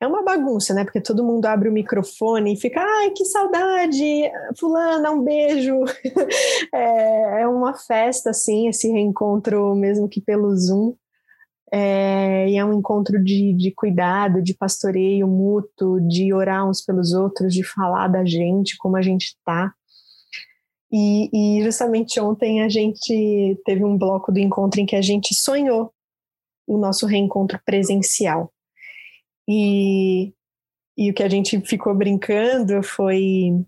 [0.00, 0.82] É uma bagunça, né?
[0.82, 5.76] Porque todo mundo abre o microfone e fica, ai, que saudade, fulana, um beijo.
[6.72, 10.94] é, é uma festa, assim, esse reencontro, mesmo que pelo Zoom.
[11.70, 17.12] É, e é um encontro de, de cuidado, de pastoreio mútuo, de orar uns pelos
[17.12, 19.74] outros, de falar da gente, como a gente está.
[20.92, 25.34] E, e, justamente ontem a gente teve um bloco do encontro em que a gente
[25.34, 25.92] sonhou
[26.66, 28.52] o nosso reencontro presencial.
[29.48, 30.32] E,
[30.96, 33.64] e o que a gente ficou brincando foi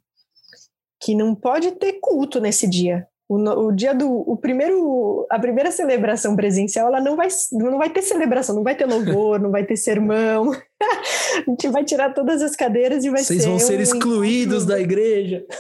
[1.00, 3.06] que não pode ter culto nesse dia.
[3.28, 7.88] O, o, dia do o primeiro a primeira celebração presencial ela não vai não vai
[7.88, 10.52] ter celebração não vai ter louvor não vai ter sermão
[10.84, 14.64] a gente vai tirar todas as cadeiras e vai vocês ser vão ser um excluídos
[14.66, 15.44] da igreja.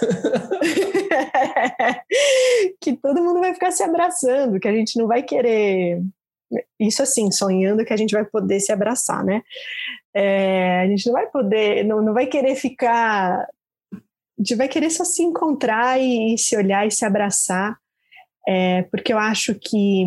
[2.80, 6.02] Que todo mundo vai ficar se abraçando que a gente não vai querer
[6.78, 9.42] isso assim sonhando que a gente vai poder se abraçar né?
[10.14, 13.46] É, a gente não vai poder não, não vai querer ficar
[14.38, 17.78] a gente vai querer só se encontrar e, e se olhar e se abraçar,
[18.46, 20.04] é, porque eu acho que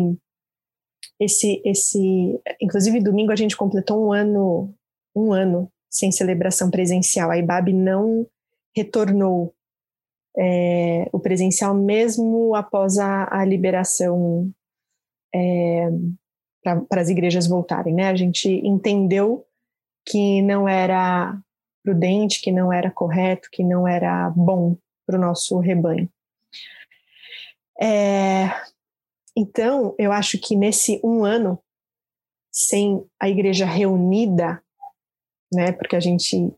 [1.18, 4.74] esse, esse, inclusive domingo a gente completou um ano,
[5.16, 7.30] um ano sem celebração presencial.
[7.30, 8.26] A IBAB não
[8.76, 9.54] retornou
[10.36, 14.52] é, o presencial mesmo após a, a liberação
[15.34, 15.88] é,
[16.62, 18.08] para as igrejas voltarem, né?
[18.08, 19.46] A gente entendeu
[20.04, 21.38] que não era
[21.82, 24.76] prudente, que não era correto, que não era bom
[25.06, 26.08] para o nosso rebanho.
[27.80, 28.48] É,
[29.36, 31.58] então, eu acho que nesse um ano,
[32.50, 34.62] sem a igreja reunida,
[35.52, 36.52] né, porque a gente,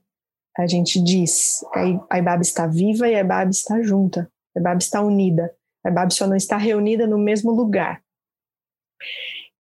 [0.57, 1.65] a gente diz
[2.11, 6.13] a IBAB está viva e a IBAB está junta, a IBAB está unida, a IBAB
[6.13, 8.03] só não está reunida no mesmo lugar.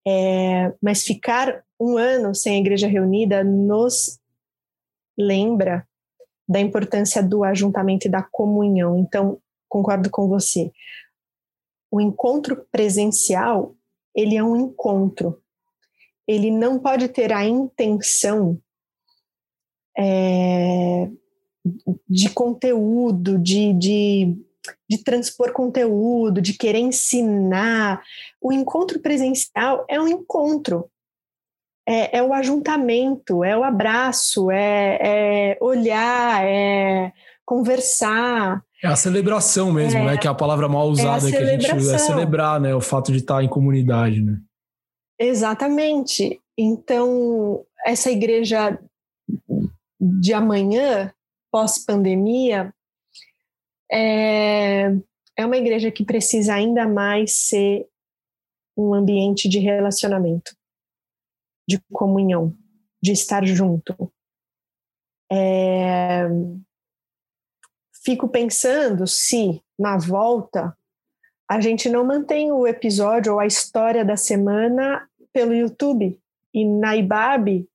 [0.08, 4.20] É, mas ficar um ano sem a igreja reunida nos
[5.18, 5.88] lembra
[6.48, 8.98] da importância do ajuntamento e da comunhão.
[8.98, 10.72] Então, concordo com você.
[11.92, 13.76] O encontro presencial,
[14.16, 15.42] ele é um encontro.
[16.28, 18.62] Ele não pode ter a intenção
[19.98, 21.10] é,
[22.08, 24.38] de conteúdo, de, de,
[24.90, 28.02] de transpor conteúdo, de querer ensinar.
[28.42, 30.90] O encontro presencial é um encontro,
[31.88, 37.12] é, é o ajuntamento, é o abraço, é, é olhar, é
[37.46, 38.62] conversar.
[38.84, 40.18] É a celebração mesmo, é, né?
[40.18, 42.76] Que é a palavra mal é usada é que a gente usa, é celebrar, né?
[42.76, 44.38] O fato de estar em comunidade, né?
[45.20, 46.40] Exatamente.
[46.56, 48.78] Então, essa igreja
[50.00, 51.14] de amanhã,
[51.52, 52.74] pós-pandemia,
[53.92, 54.92] é,
[55.38, 57.88] é uma igreja que precisa ainda mais ser
[58.76, 60.56] um ambiente de relacionamento
[61.68, 62.56] de comunhão,
[63.02, 64.12] de estar junto.
[65.32, 66.28] É...
[68.04, 70.78] Fico pensando se na volta
[71.50, 76.20] a gente não mantém o episódio ou a história da semana pelo YouTube
[76.54, 77.68] e na IBAB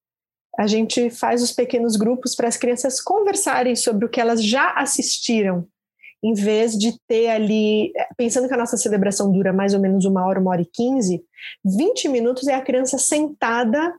[0.58, 4.72] a gente faz os pequenos grupos para as crianças conversarem sobre o que elas já
[4.72, 5.66] assistiram
[6.22, 10.24] em vez de ter ali, pensando que a nossa celebração dura mais ou menos uma
[10.24, 11.24] hora, uma hora e quinze,
[11.64, 13.92] 20 minutos é a criança sentada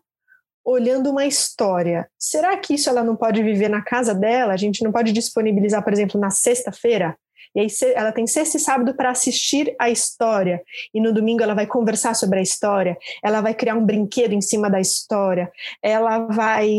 [0.66, 2.10] olhando uma história.
[2.18, 4.54] Será que isso ela não pode viver na casa dela?
[4.54, 7.18] A gente não pode disponibilizar, por exemplo, na sexta-feira?
[7.56, 10.62] E aí ela tem sexta e sábado para assistir a história.
[10.94, 12.98] E no domingo ela vai conversar sobre a história.
[13.24, 15.52] Ela vai criar um brinquedo em cima da história.
[15.82, 16.70] Ela vai,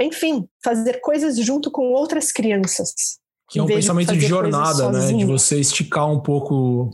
[0.00, 3.18] enfim, fazer coisas junto com outras crianças.
[3.48, 5.12] Que é um pensamento de, jornada, né?
[5.12, 6.90] De você esticar um pouco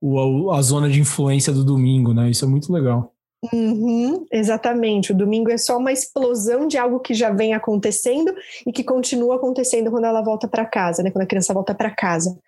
[0.00, 2.30] o, a zona de influência do domingo, né?
[2.30, 3.09] Isso é muito legal.
[3.52, 5.12] Uhum, exatamente.
[5.12, 8.34] O domingo é só uma explosão de algo que já vem acontecendo
[8.66, 11.10] e que continua acontecendo quando ela volta para casa, né?
[11.10, 12.38] Quando a criança volta para casa.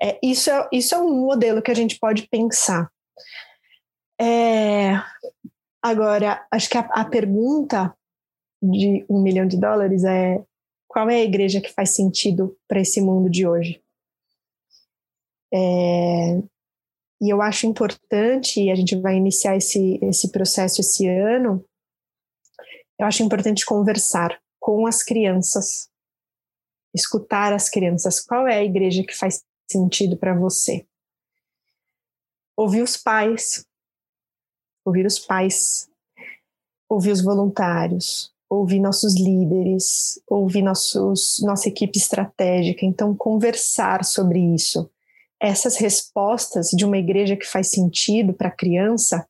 [0.00, 2.90] É, isso, é, isso é um modelo que a gente pode pensar.
[4.20, 5.00] É,
[5.82, 7.94] agora, acho que a, a pergunta
[8.62, 10.44] de um milhão de dólares é
[10.86, 13.80] qual é a igreja que faz sentido para esse mundo de hoje?
[15.52, 16.42] É,
[17.20, 21.62] e eu acho importante, e a gente vai iniciar esse, esse processo esse ano,
[22.98, 25.90] eu acho importante conversar com as crianças,
[26.94, 28.20] escutar as crianças.
[28.20, 30.86] Qual é a igreja que faz sentido para você?
[32.56, 33.66] Ouvir os pais,
[34.84, 35.90] ouvir os pais,
[36.88, 42.84] ouvir os voluntários, ouvir nossos líderes, ouvir nossos, nossa equipe estratégica.
[42.84, 44.90] Então, conversar sobre isso
[45.40, 49.26] essas respostas de uma igreja que faz sentido para a criança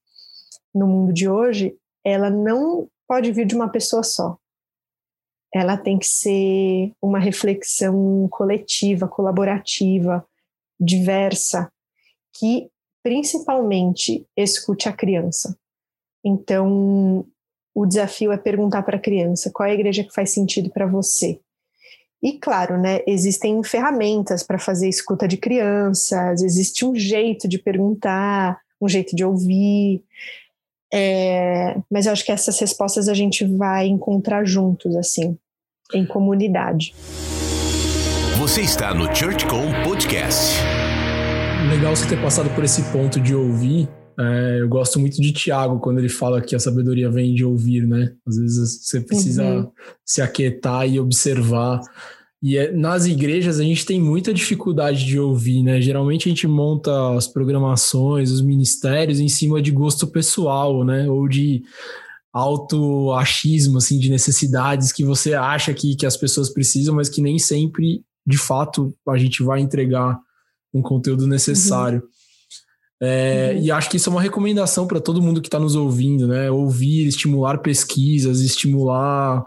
[0.75, 4.37] no mundo de hoje, ela não pode vir de uma pessoa só.
[5.55, 10.27] Ela tem que ser uma reflexão coletiva, colaborativa,
[10.79, 11.71] diversa,
[12.37, 12.71] que
[13.03, 15.57] principalmente escute a criança.
[16.25, 17.27] Então,
[17.75, 20.87] o desafio é perguntar para a criança qual é a igreja que faz sentido para
[20.87, 21.41] você.
[22.23, 28.61] E claro, né, existem ferramentas para fazer escuta de crianças, existe um jeito de perguntar,
[28.81, 30.03] um jeito de ouvir.
[30.93, 35.39] É, mas eu acho que essas respostas a gente vai encontrar juntos, assim,
[35.95, 36.95] em comunidade.
[38.39, 40.59] Você está no ChurchCom Podcast.
[41.71, 43.89] Legal você ter passado por esse ponto de ouvir.
[44.21, 47.87] É, eu gosto muito de Tiago quando ele fala que a sabedoria vem de ouvir,
[47.87, 48.13] né?
[48.27, 49.71] Às vezes você precisa uhum.
[50.05, 51.81] se aquietar e observar
[52.43, 55.81] e é, nas igrejas a gente tem muita dificuldade de ouvir, né?
[55.81, 61.09] Geralmente a gente monta as programações, os ministérios em cima de gosto pessoal, né?
[61.09, 61.63] Ou de
[62.33, 67.39] autoachismo, assim, de necessidades que você acha que, que as pessoas precisam, mas que nem
[67.39, 70.19] sempre, de fato, a gente vai entregar
[70.73, 72.01] um conteúdo necessário.
[72.01, 72.09] Uhum.
[73.03, 73.63] É, uhum.
[73.63, 76.51] E acho que isso é uma recomendação para todo mundo que está nos ouvindo, né?
[76.51, 79.47] Ouvir, estimular pesquisas, estimular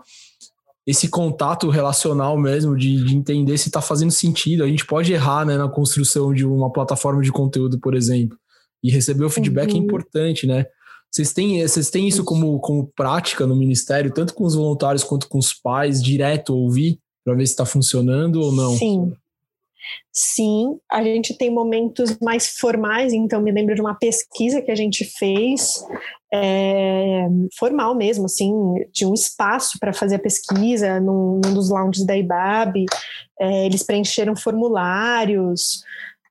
[0.85, 4.63] esse contato relacional mesmo, de, de entender se está fazendo sentido.
[4.63, 8.37] A gente pode errar né, na construção de uma plataforma de conteúdo, por exemplo,
[8.83, 9.81] e receber o feedback é uhum.
[9.81, 10.65] é importante, né?
[11.09, 15.29] Vocês têm, vocês têm isso como, como prática no ministério, tanto com os voluntários quanto
[15.29, 18.75] com os pais, direto ouvir, para ver se está funcionando ou não?
[18.75, 19.13] Sim.
[20.11, 24.75] Sim, a gente tem momentos mais formais, então me lembro de uma pesquisa que a
[24.75, 25.83] gente fez,
[26.31, 27.27] é,
[27.57, 28.53] formal mesmo, assim,
[28.91, 32.85] de um espaço para fazer a pesquisa num, num, dos lounges da IBAB,
[33.39, 35.83] é, eles preencheram formulários,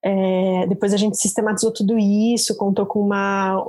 [0.04, 3.64] é, depois a gente sistematizou tudo isso, contou com uma,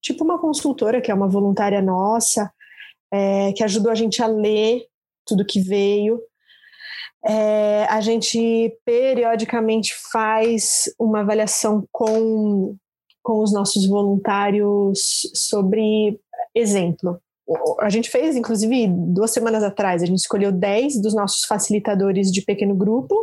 [0.00, 2.52] tipo uma consultora, que é uma voluntária nossa,
[3.12, 4.84] é, que ajudou a gente a ler
[5.24, 6.20] tudo que veio,
[7.24, 12.76] é, a gente periodicamente faz uma avaliação com,
[13.22, 16.20] com os nossos voluntários sobre
[16.54, 17.20] exemplo.
[17.80, 22.42] A gente fez, inclusive, duas semanas atrás, a gente escolheu 10 dos nossos facilitadores de
[22.42, 23.14] pequeno grupo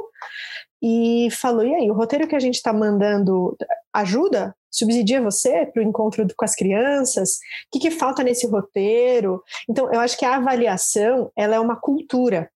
[0.82, 3.56] e falou: e aí, o roteiro que a gente está mandando
[3.94, 4.56] ajuda?
[4.72, 7.36] Subsidia você para o encontro com as crianças?
[7.36, 7.38] O
[7.74, 9.44] que, que falta nesse roteiro?
[9.70, 12.50] Então, eu acho que a avaliação ela é uma cultura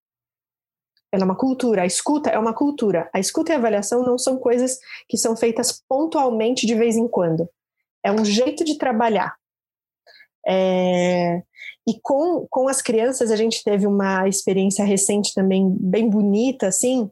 [1.10, 3.08] ela é uma cultura, a escuta é uma cultura.
[3.12, 4.78] A escuta e a avaliação não são coisas
[5.08, 7.48] que são feitas pontualmente de vez em quando.
[8.04, 9.34] É um jeito de trabalhar.
[10.46, 11.42] É...
[11.86, 17.10] E com, com as crianças, a gente teve uma experiência recente também bem bonita, assim,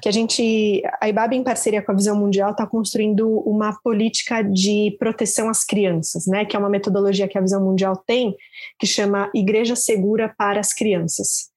[0.00, 4.42] que a gente, a IBAB, em parceria com a Visão Mundial, está construindo uma política
[4.42, 6.44] de proteção às crianças, né?
[6.44, 8.36] Que é uma metodologia que a Visão Mundial tem,
[8.78, 11.52] que chama Igreja Segura para as Crianças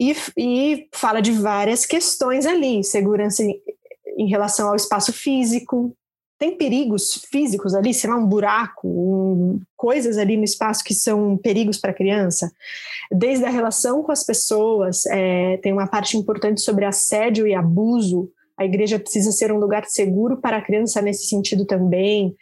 [0.00, 3.60] e, e fala de várias questões ali, segurança em,
[4.16, 5.94] em relação ao espaço físico,
[6.38, 11.36] tem perigos físicos ali, sei lá, um buraco, um, coisas ali no espaço que são
[11.36, 12.50] perigos para a criança.
[13.12, 18.30] Desde a relação com as pessoas, é, tem uma parte importante sobre assédio e abuso
[18.56, 22.34] A igreja precisa ser um lugar seguro para a criança nesse sentido também.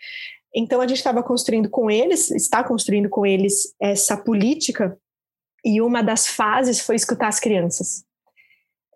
[0.55, 4.97] Então a gente estava construindo com eles, está construindo com eles essa política
[5.65, 8.05] e uma das fases foi escutar as crianças.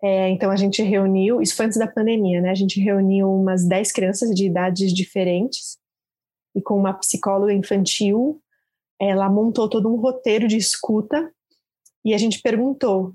[0.03, 2.49] É, então a gente reuniu, isso foi antes da pandemia, né?
[2.49, 5.77] A gente reuniu umas 10 crianças de idades diferentes
[6.55, 8.41] e com uma psicóloga infantil,
[8.99, 11.31] ela montou todo um roteiro de escuta
[12.05, 13.13] e a gente perguntou: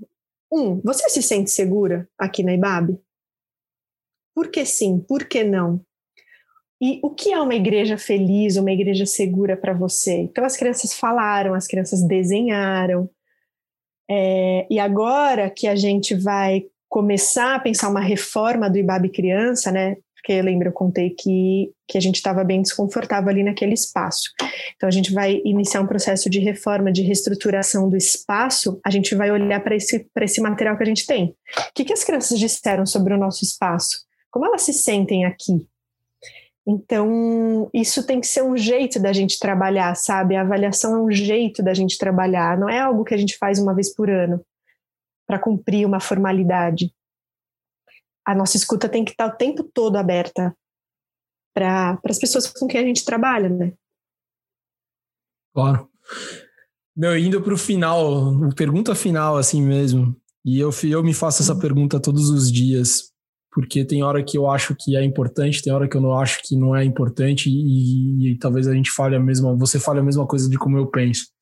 [0.53, 2.99] um, você se sente segura aqui na IBAB?
[4.35, 4.99] Por que sim?
[5.01, 5.85] Por que não?
[6.81, 10.23] E o que é uma igreja feliz, uma igreja segura para você?
[10.23, 13.11] Então as crianças falaram, as crianças desenharam.
[14.11, 19.71] É, e agora que a gente vai começar a pensar uma reforma do IBAB Criança,
[19.71, 19.97] né?
[20.15, 24.31] Porque lembra, eu contei que, que a gente estava bem desconfortável ali naquele espaço.
[24.77, 28.81] Então a gente vai iniciar um processo de reforma, de reestruturação do espaço.
[28.85, 31.27] A gente vai olhar para esse, esse material que a gente tem.
[31.27, 34.07] O que, que as crianças disseram sobre o nosso espaço?
[34.31, 35.67] Como elas se sentem aqui?
[36.71, 40.37] Então, isso tem que ser um jeito da gente trabalhar, sabe?
[40.37, 43.59] A avaliação é um jeito da gente trabalhar, não é algo que a gente faz
[43.59, 44.45] uma vez por ano
[45.27, 46.95] para cumprir uma formalidade.
[48.23, 50.55] A nossa escuta tem que estar o tempo todo aberta
[51.55, 53.73] para as pessoas com quem a gente trabalha, né?
[55.55, 55.89] Claro.
[56.95, 60.15] Meu, indo para o final, pergunta final assim mesmo.
[60.45, 61.61] E eu, eu me faço essa uhum.
[61.61, 63.08] pergunta todos os dias
[63.59, 66.41] porque tem hora que eu acho que é importante, tem hora que eu não acho
[66.45, 70.03] que não é importante e, e, talvez a gente fale a mesma, você fale a
[70.03, 71.33] mesma coisa de como eu penso.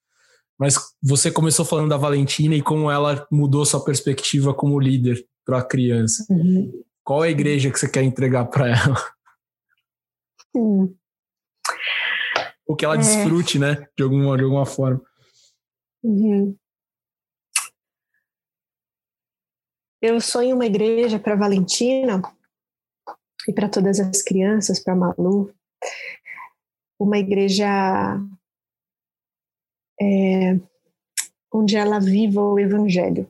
[0.59, 5.59] Mas você começou falando da Valentina e como ela mudou sua perspectiva como líder para
[5.59, 6.25] a criança.
[6.31, 6.73] Uhum.
[7.05, 8.97] Qual é a igreja que você quer entregar para ela?
[12.67, 12.99] O que ela é.
[12.99, 13.87] desfrute, né?
[13.95, 15.03] De alguma, de alguma forma.
[16.03, 16.57] Uhum.
[20.09, 22.23] Eu sonho uma igreja para Valentina
[23.49, 25.53] e para todas as crianças, para Malu,
[26.97, 27.67] uma igreja
[30.01, 30.61] é,
[31.53, 33.29] onde ela viva o evangelho,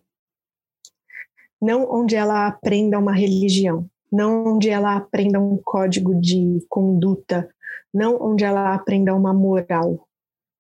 [1.59, 7.49] não onde ela aprenda uma religião, não onde ela aprenda um código de conduta,
[7.93, 10.07] não onde ela aprenda uma moral,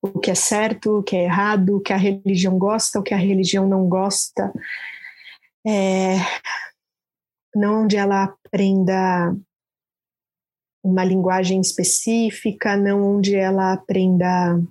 [0.00, 3.12] o que é certo, o que é errado, o que a religião gosta, o que
[3.12, 4.50] a religião não gosta
[5.66, 6.16] é,
[7.54, 9.34] não onde ela aprenda
[10.84, 14.62] uma linguagem específica, não onde ela aprenda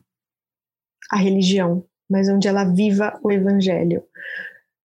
[1.11, 4.03] a religião, mas onde ela viva o evangelho.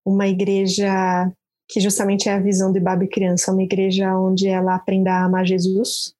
[0.05, 1.31] Uma igreja
[1.69, 5.47] que justamente é a visão de Babi Criança, uma igreja onde ela aprenda a amar
[5.47, 6.15] Jesus,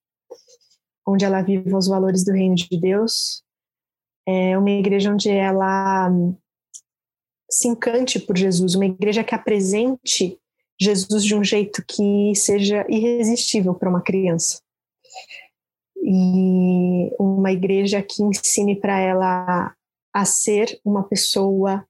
[1.05, 3.43] onde ela viva os valores do reino de Deus,
[4.29, 6.09] é uma igreja onde ela
[7.51, 10.39] se encante por Jesus, uma igreja que apresente
[10.81, 14.63] Jesus de um jeito que seja irresistível para uma criança.
[16.03, 19.75] E uma igreja que ensine para ela
[20.15, 21.87] a ser uma pessoa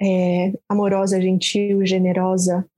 [0.00, 2.68] é, amorosa, gentil, generosa,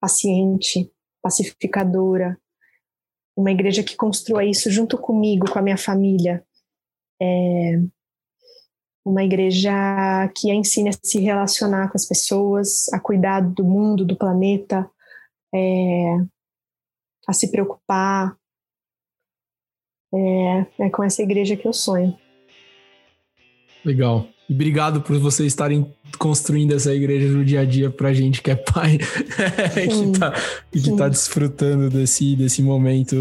[0.00, 0.90] paciente,
[1.22, 2.38] pacificadora.
[3.36, 6.44] Uma igreja que construa isso junto comigo, com a minha família.
[7.20, 7.80] É,
[9.04, 9.72] uma igreja
[10.36, 14.88] que a ensine a se relacionar com as pessoas, a cuidar do mundo, do planeta,
[15.52, 16.16] é,
[17.26, 18.36] a se preocupar.
[20.14, 22.16] É, é com essa igreja que eu sonho.
[23.84, 24.26] Legal.
[24.48, 28.50] E obrigado por vocês estarem construindo essa igreja no dia a dia pra gente que
[28.50, 28.98] é pai
[29.72, 30.32] que tá,
[30.70, 33.16] que tá desfrutando desse, desse momento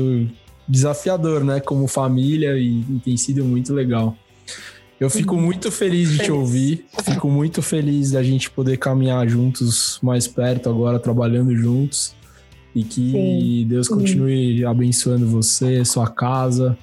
[0.68, 1.60] desafiador, né?
[1.60, 4.16] Como família e, e tem sido muito legal.
[5.02, 6.86] Eu fico muito feliz de te ouvir.
[7.04, 12.14] Fico muito feliz da gente poder caminhar juntos mais perto agora, trabalhando juntos.
[12.76, 13.66] E que Sim.
[13.68, 14.64] Deus continue Sim.
[14.64, 16.78] abençoando você, sua casa,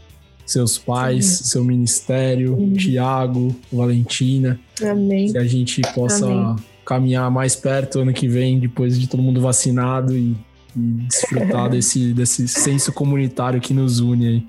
[0.44, 1.44] seus pais, Sim.
[1.44, 4.58] seu ministério, Tiago, Valentina.
[4.82, 5.30] Amém.
[5.30, 6.56] Que a gente possa Amém.
[6.84, 10.36] caminhar mais perto ano que vem, depois de todo mundo vacinado e,
[10.76, 14.46] e desfrutar desse, desse senso comunitário que nos une aí.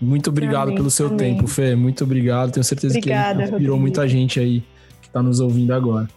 [0.00, 1.74] Muito obrigado pelo seu tempo, Fê.
[1.74, 2.52] Muito obrigado.
[2.52, 3.78] Tenho certeza Obrigada, que inspirou Rodrigo.
[3.78, 4.62] muita gente aí
[5.00, 6.08] que está nos ouvindo agora.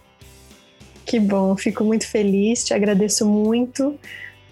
[1.04, 2.64] Que bom, fico muito feliz.
[2.64, 3.98] Te agradeço muito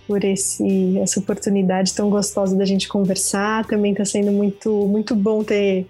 [0.07, 3.64] por esse, essa oportunidade tão gostosa da gente conversar.
[3.66, 5.87] Também está sendo muito, muito bom ter,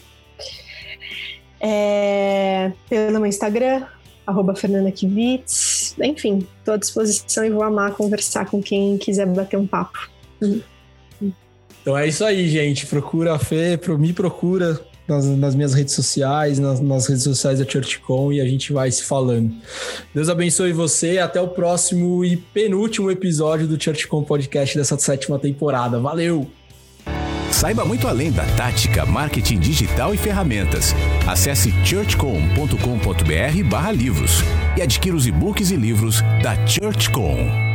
[1.62, 3.86] É, pelo meu Instagram,
[4.28, 5.79] arroba Fernanda Kivitz.
[6.04, 10.10] Enfim, estou à disposição e vou amar conversar com quem quiser bater um papo.
[11.82, 12.86] Então é isso aí, gente.
[12.86, 17.66] Procura a Fê, me procura nas, nas minhas redes sociais, nas, nas, redes sociais da
[17.66, 19.52] ChurchCon e a gente vai se falando.
[20.14, 26.00] Deus abençoe você até o próximo e penúltimo episódio do ChurchCon Podcast dessa sétima temporada.
[26.00, 26.59] Valeu!
[27.52, 30.96] Saiba muito além da tática, marketing digital e ferramentas.
[31.28, 34.44] Acesse churchcom.com.br barra livros
[34.78, 37.69] e adquira os e-books e livros da ChurchCon.